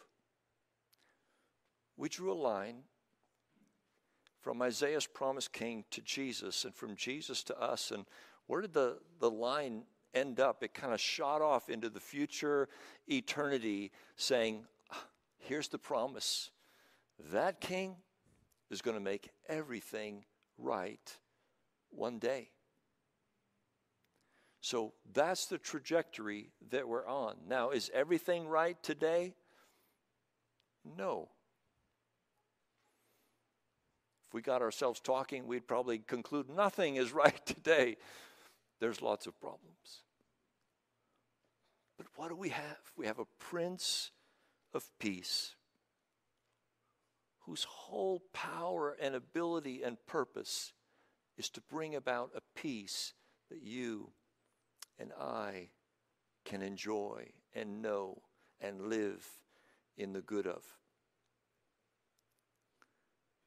We 1.97 2.09
drew 2.09 2.33
a 2.33 2.35
line 2.35 2.85
from 4.41 4.61
Isaiah's 4.61 5.07
promised 5.07 5.53
king 5.53 5.85
to 5.91 6.03
Jesus, 6.03 6.65
and 6.65 6.75
from 6.75 6.97
Jesus 6.97 7.43
to 7.45 7.59
us. 7.59 7.91
And 7.91 8.05
where 8.47 8.61
did 8.61 8.75
the, 8.75 8.99
the 9.21 9.31
line 9.31 9.85
end 10.15 10.41
up, 10.41 10.63
it 10.63 10.75
kind 10.75 10.93
of 10.93 11.01
shot 11.01 11.43
off 11.43 11.69
into 11.69 11.91
the 11.91 12.01
future 12.01 12.69
eternity, 13.09 13.93
saying, 14.17 14.65
ah, 14.93 15.05
Here's 15.39 15.69
the 15.69 15.79
promise 15.79 16.51
that 17.33 17.61
king 17.61 17.97
is 18.71 18.83
going 18.83 18.97
to 18.97 19.03
make 19.03 19.31
everything 19.49 20.25
right 20.59 21.17
one 21.91 22.19
day. 22.19 22.51
So 24.61 24.95
that's 25.13 25.47
the 25.47 25.59
trajectory 25.59 26.51
that 26.71 26.89
we're 26.89 27.07
on. 27.07 27.37
Now, 27.47 27.71
is 27.71 27.91
everything 27.93 28.49
right 28.49 28.83
today? 28.83 29.35
No. 30.97 31.29
If 34.27 34.35
we 34.35 34.41
got 34.41 34.63
ourselves 34.63 35.01
talking, 35.01 35.47
we'd 35.47 35.69
probably 35.69 35.99
conclude 35.99 36.49
nothing 36.49 36.97
is 36.97 37.13
right 37.13 37.45
today. 37.45 37.97
There's 38.81 39.03
lots 39.03 39.27
of 39.27 39.39
problems. 39.39 40.04
What 42.17 42.29
do 42.29 42.37
we 42.37 42.51
have? 42.51 42.79
We 42.97 43.07
have 43.07 43.19
a 43.19 43.27
Prince 43.39 44.11
of 44.73 44.85
Peace 44.99 45.57
whose 47.47 47.65
whole 47.65 48.23
power 48.33 48.97
and 49.01 49.15
ability 49.15 49.83
and 49.83 49.99
purpose 50.07 50.73
is 51.37 51.51
to 51.51 51.61
bring 51.61 51.95
about 51.95 52.31
a 52.35 52.41
peace 52.59 53.13
that 53.51 53.63
you 53.63 54.11
and 54.99 55.13
I 55.21 55.69
can 56.45 56.63
enjoy 56.63 57.33
and 57.55 57.83
know 57.83 58.23
and 58.61 58.89
live 58.89 59.27
in 59.97 60.13
the 60.13 60.23
good 60.23 60.47
of. 60.47 60.63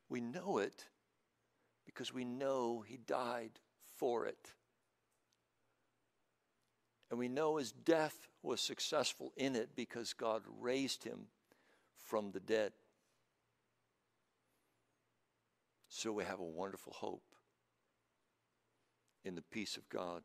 We 0.10 0.22
know 0.22 0.60
it 0.60 0.86
because 1.86 2.14
we 2.14 2.24
know 2.24 2.84
He 2.86 2.98
died 2.98 3.60
for 3.98 4.26
it. 4.26 4.54
And 7.10 7.18
we 7.18 7.28
know 7.28 7.58
His 7.58 7.72
death 7.72 8.28
was 8.48 8.62
successful 8.62 9.34
in 9.38 9.56
it 9.56 9.70
because 9.76 10.14
God 10.14 10.42
raised 10.60 11.04
Him 11.04 11.28
from 11.96 12.32
the 12.32 12.40
dead. 12.40 12.72
So 15.90 16.12
we 16.12 16.24
have 16.24 16.40
a 16.40 16.44
wonderful 16.44 16.94
hope 16.94 17.24
in 19.26 19.36
the 19.36 19.42
peace 19.42 19.78
of 19.78 19.88
God 19.90 20.24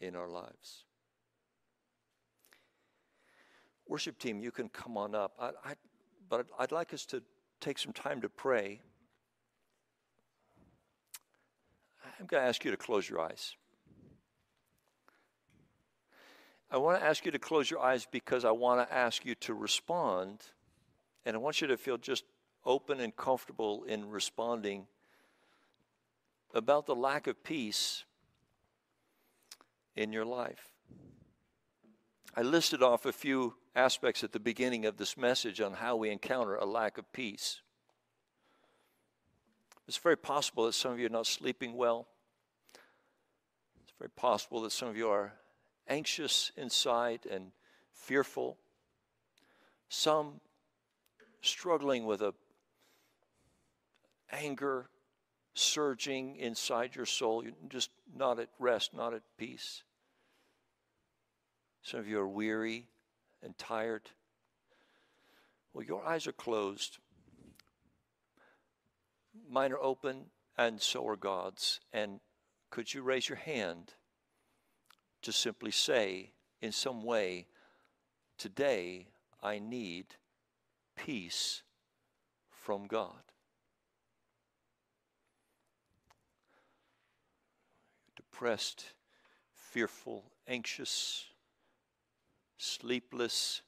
in 0.00 0.14
our 0.14 0.28
lives. 0.28 0.84
Worship 3.88 4.18
team, 4.18 4.40
you 4.40 4.50
can 4.50 4.68
come 4.68 4.96
on 4.96 5.14
up. 5.14 5.34
I, 5.40 5.50
I, 5.64 5.74
but 6.28 6.46
I'd 6.58 6.72
like 6.72 6.92
us 6.94 7.04
to 7.06 7.22
take 7.60 7.78
some 7.78 7.92
time 7.92 8.20
to 8.20 8.28
pray. 8.28 8.80
I'm 12.18 12.26
going 12.26 12.42
to 12.42 12.48
ask 12.48 12.64
you 12.64 12.70
to 12.70 12.76
close 12.76 13.08
your 13.08 13.20
eyes. 13.20 13.54
I 16.70 16.78
want 16.78 17.00
to 17.00 17.06
ask 17.06 17.24
you 17.24 17.30
to 17.30 17.38
close 17.38 17.70
your 17.70 17.80
eyes 17.80 18.06
because 18.10 18.44
I 18.44 18.50
want 18.50 18.86
to 18.86 18.94
ask 18.94 19.24
you 19.24 19.34
to 19.36 19.54
respond, 19.54 20.40
and 21.24 21.36
I 21.36 21.38
want 21.38 21.60
you 21.60 21.68
to 21.68 21.76
feel 21.76 21.96
just 21.96 22.24
open 22.64 23.00
and 23.00 23.14
comfortable 23.14 23.84
in 23.84 24.10
responding 24.10 24.86
about 26.52 26.86
the 26.86 26.94
lack 26.94 27.28
of 27.28 27.42
peace 27.44 28.04
in 29.94 30.12
your 30.12 30.24
life. 30.24 30.72
I 32.34 32.42
listed 32.42 32.82
off 32.82 33.06
a 33.06 33.12
few 33.12 33.54
aspects 33.74 34.24
at 34.24 34.32
the 34.32 34.40
beginning 34.40 34.86
of 34.86 34.96
this 34.96 35.16
message 35.16 35.60
on 35.60 35.74
how 35.74 35.96
we 35.96 36.10
encounter 36.10 36.56
a 36.56 36.66
lack 36.66 36.98
of 36.98 37.10
peace. 37.12 37.60
It's 39.86 39.96
very 39.96 40.16
possible 40.16 40.66
that 40.66 40.74
some 40.74 40.92
of 40.92 40.98
you 40.98 41.06
are 41.06 41.10
not 41.10 41.26
sleeping 41.26 41.74
well. 41.76 42.08
It's 42.74 43.92
very 43.98 44.10
possible 44.10 44.62
that 44.62 44.72
some 44.72 44.88
of 44.88 44.96
you 44.96 45.08
are 45.08 45.32
anxious 45.88 46.52
inside 46.56 47.26
and 47.30 47.52
fearful. 47.92 48.58
Some 49.88 50.40
struggling 51.40 52.06
with 52.06 52.22
a 52.22 52.34
anger 54.32 54.88
surging 55.54 56.36
inside 56.36 56.94
your 56.94 57.06
soul. 57.06 57.42
You're 57.42 57.52
just 57.68 57.90
not 58.14 58.38
at 58.38 58.48
rest, 58.58 58.92
not 58.94 59.14
at 59.14 59.22
peace. 59.38 59.82
Some 61.82 62.00
of 62.00 62.08
you 62.08 62.18
are 62.18 62.28
weary 62.28 62.88
and 63.42 63.56
tired. 63.56 64.10
Well, 65.72 65.84
your 65.84 66.04
eyes 66.04 66.26
are 66.26 66.32
closed. 66.32 66.98
Mine 69.48 69.72
are 69.72 69.82
open, 69.82 70.26
and 70.58 70.80
so 70.80 71.06
are 71.06 71.16
God's. 71.16 71.80
And 71.92 72.20
could 72.70 72.92
you 72.92 73.02
raise 73.02 73.28
your 73.28 73.36
hand 73.36 73.94
to 75.26 75.32
simply 75.32 75.70
say, 75.70 76.30
in 76.62 76.72
some 76.72 77.02
way, 77.02 77.46
today 78.38 79.08
I 79.42 79.58
need 79.58 80.06
peace 80.96 81.62
from 82.48 82.86
God? 82.86 83.26
depressed, 88.36 88.84
fearful, 89.54 90.22
anxious, 90.46 91.24
sleepless, 92.58 93.62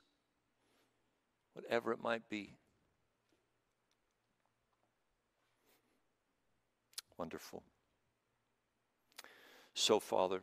whatever 1.55 1.91
it 1.91 2.03
might 2.03 2.29
be. 2.29 2.55
Wonderful. 7.17 7.63
So, 9.73 9.99
Father, 9.99 10.43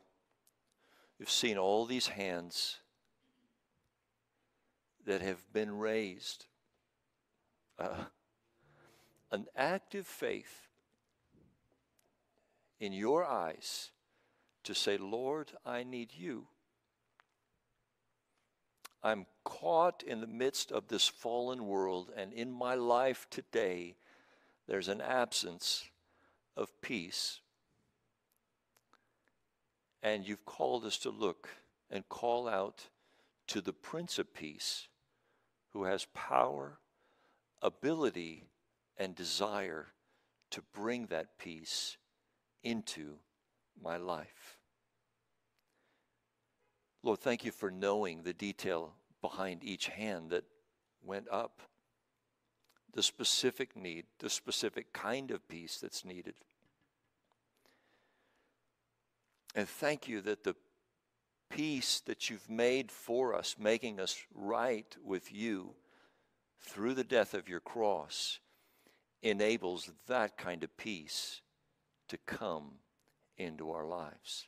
you've 1.20 1.30
seen 1.30 1.58
all 1.58 1.86
these 1.86 2.08
hands 2.08 2.78
that 5.06 5.22
have 5.22 5.52
been 5.54 5.78
raised. 5.78 6.46
Uh, 7.78 8.06
an 9.32 9.46
active 9.56 10.08
faith 10.08 10.68
in 12.80 12.94
your 12.94 13.26
eyes 13.26 13.92
to 14.64 14.74
say, 14.74 14.98
Lord, 14.98 15.52
I 15.66 15.84
need 15.84 16.12
you. 16.16 16.48
I'm 19.04 19.28
caught 19.44 20.02
in 20.02 20.20
the 20.20 20.28
midst 20.28 20.72
of 20.72 20.88
this 20.88 21.08
fallen 21.08 21.68
world, 21.68 22.12
and 22.18 22.34
in 22.34 22.52
my 22.52 22.74
life 22.74 23.28
today, 23.30 23.96
there's 24.68 24.88
an 24.88 25.00
absence 25.00 25.86
of 26.58 26.70
peace. 26.82 27.42
And 30.06 30.28
you've 30.28 30.46
called 30.46 30.86
us 30.86 31.00
to 31.00 31.10
look 31.10 31.50
and 31.90 32.08
call 32.08 32.48
out 32.48 32.90
to 33.48 33.60
the 33.60 33.74
Prince 33.74 34.20
of 34.20 34.36
Peace, 34.36 34.88
who 35.74 35.86
has 35.86 36.06
power, 36.14 36.78
ability, 37.60 38.44
and 38.98 39.16
desire 39.16 39.88
to 40.52 40.62
bring 40.76 41.08
that 41.08 41.40
peace 41.40 41.98
into 42.64 43.16
my 43.84 43.98
life. 43.98 44.60
Lord, 47.02 47.20
thank 47.20 47.44
you 47.44 47.52
for 47.52 47.72
knowing 47.72 48.22
the 48.22 48.34
detail 48.34 48.94
behind 49.22 49.64
each 49.64 49.88
hand 49.88 50.30
that 50.30 50.44
went 51.04 51.28
up, 51.32 51.62
the 52.94 53.02
specific 53.02 53.76
need, 53.76 54.06
the 54.20 54.30
specific 54.30 54.94
kind 54.94 55.32
of 55.32 55.48
peace 55.48 55.80
that's 55.82 56.06
needed. 56.06 56.36
And 59.56 59.68
thank 59.68 60.08
you 60.08 60.22
that 60.22 60.44
the 60.44 60.56
peace 61.50 62.02
that 62.06 62.30
you've 62.30 62.50
made 62.50 62.92
for 62.92 63.34
us, 63.34 63.56
making 63.58 64.00
us 64.00 64.18
right 64.34 64.96
with 65.04 65.34
you 65.34 65.76
through 66.60 66.94
the 66.94 67.04
death 67.04 67.34
of 67.34 67.48
your 67.48 67.62
cross, 67.62 68.40
enables 69.24 69.90
that 70.08 70.38
kind 70.38 70.64
of 70.64 70.76
peace 70.78 71.42
to 72.10 72.18
come 72.18 72.74
into 73.38 73.72
our 73.72 73.86
lives. 73.86 74.48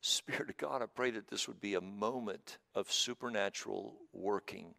Spirit 0.00 0.50
of 0.50 0.56
God, 0.56 0.82
I 0.82 0.86
pray 0.86 1.10
that 1.12 1.28
this 1.28 1.46
would 1.46 1.60
be 1.60 1.74
a 1.74 1.80
moment 1.80 2.58
of 2.74 2.90
supernatural 2.90 3.96
working 4.12 4.74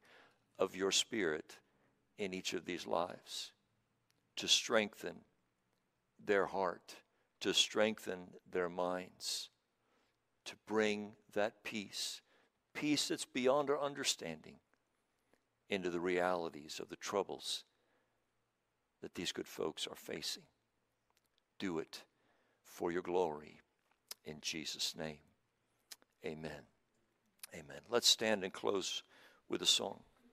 of 0.60 0.76
your 0.76 0.92
Spirit 0.92 1.60
in 2.18 2.34
each 2.34 2.54
of 2.54 2.66
these 2.66 2.86
lives 2.86 3.52
to 4.36 4.48
strengthen 4.48 5.16
their 6.24 6.46
heart, 6.46 6.96
to 7.44 7.54
strengthen 7.54 8.28
their 8.50 8.70
minds, 8.70 9.50
to 10.46 10.56
bring 10.66 11.12
that 11.34 11.62
peace, 11.62 12.22
peace 12.74 13.10
that's 13.10 13.26
beyond 13.26 13.70
our 13.70 13.80
understanding, 13.82 14.56
into 15.70 15.90
the 15.90 16.00
realities 16.00 16.80
of 16.82 16.88
the 16.88 16.96
troubles 16.96 17.66
that 19.02 19.16
these 19.16 19.34
good 19.34 19.48
folks 19.48 19.86
are 19.88 19.96
facing. 19.96 20.44
Do 21.60 21.80
it 21.80 22.04
for 22.64 22.94
your 22.94 23.02
glory. 23.02 23.60
In 24.24 24.38
Jesus' 24.40 24.96
name, 24.98 25.20
amen. 26.26 26.64
Amen. 27.54 27.82
Let's 27.90 28.08
stand 28.08 28.46
and 28.46 28.54
close 28.54 29.04
with 29.50 29.62
a 29.62 29.66
song. 29.66 30.00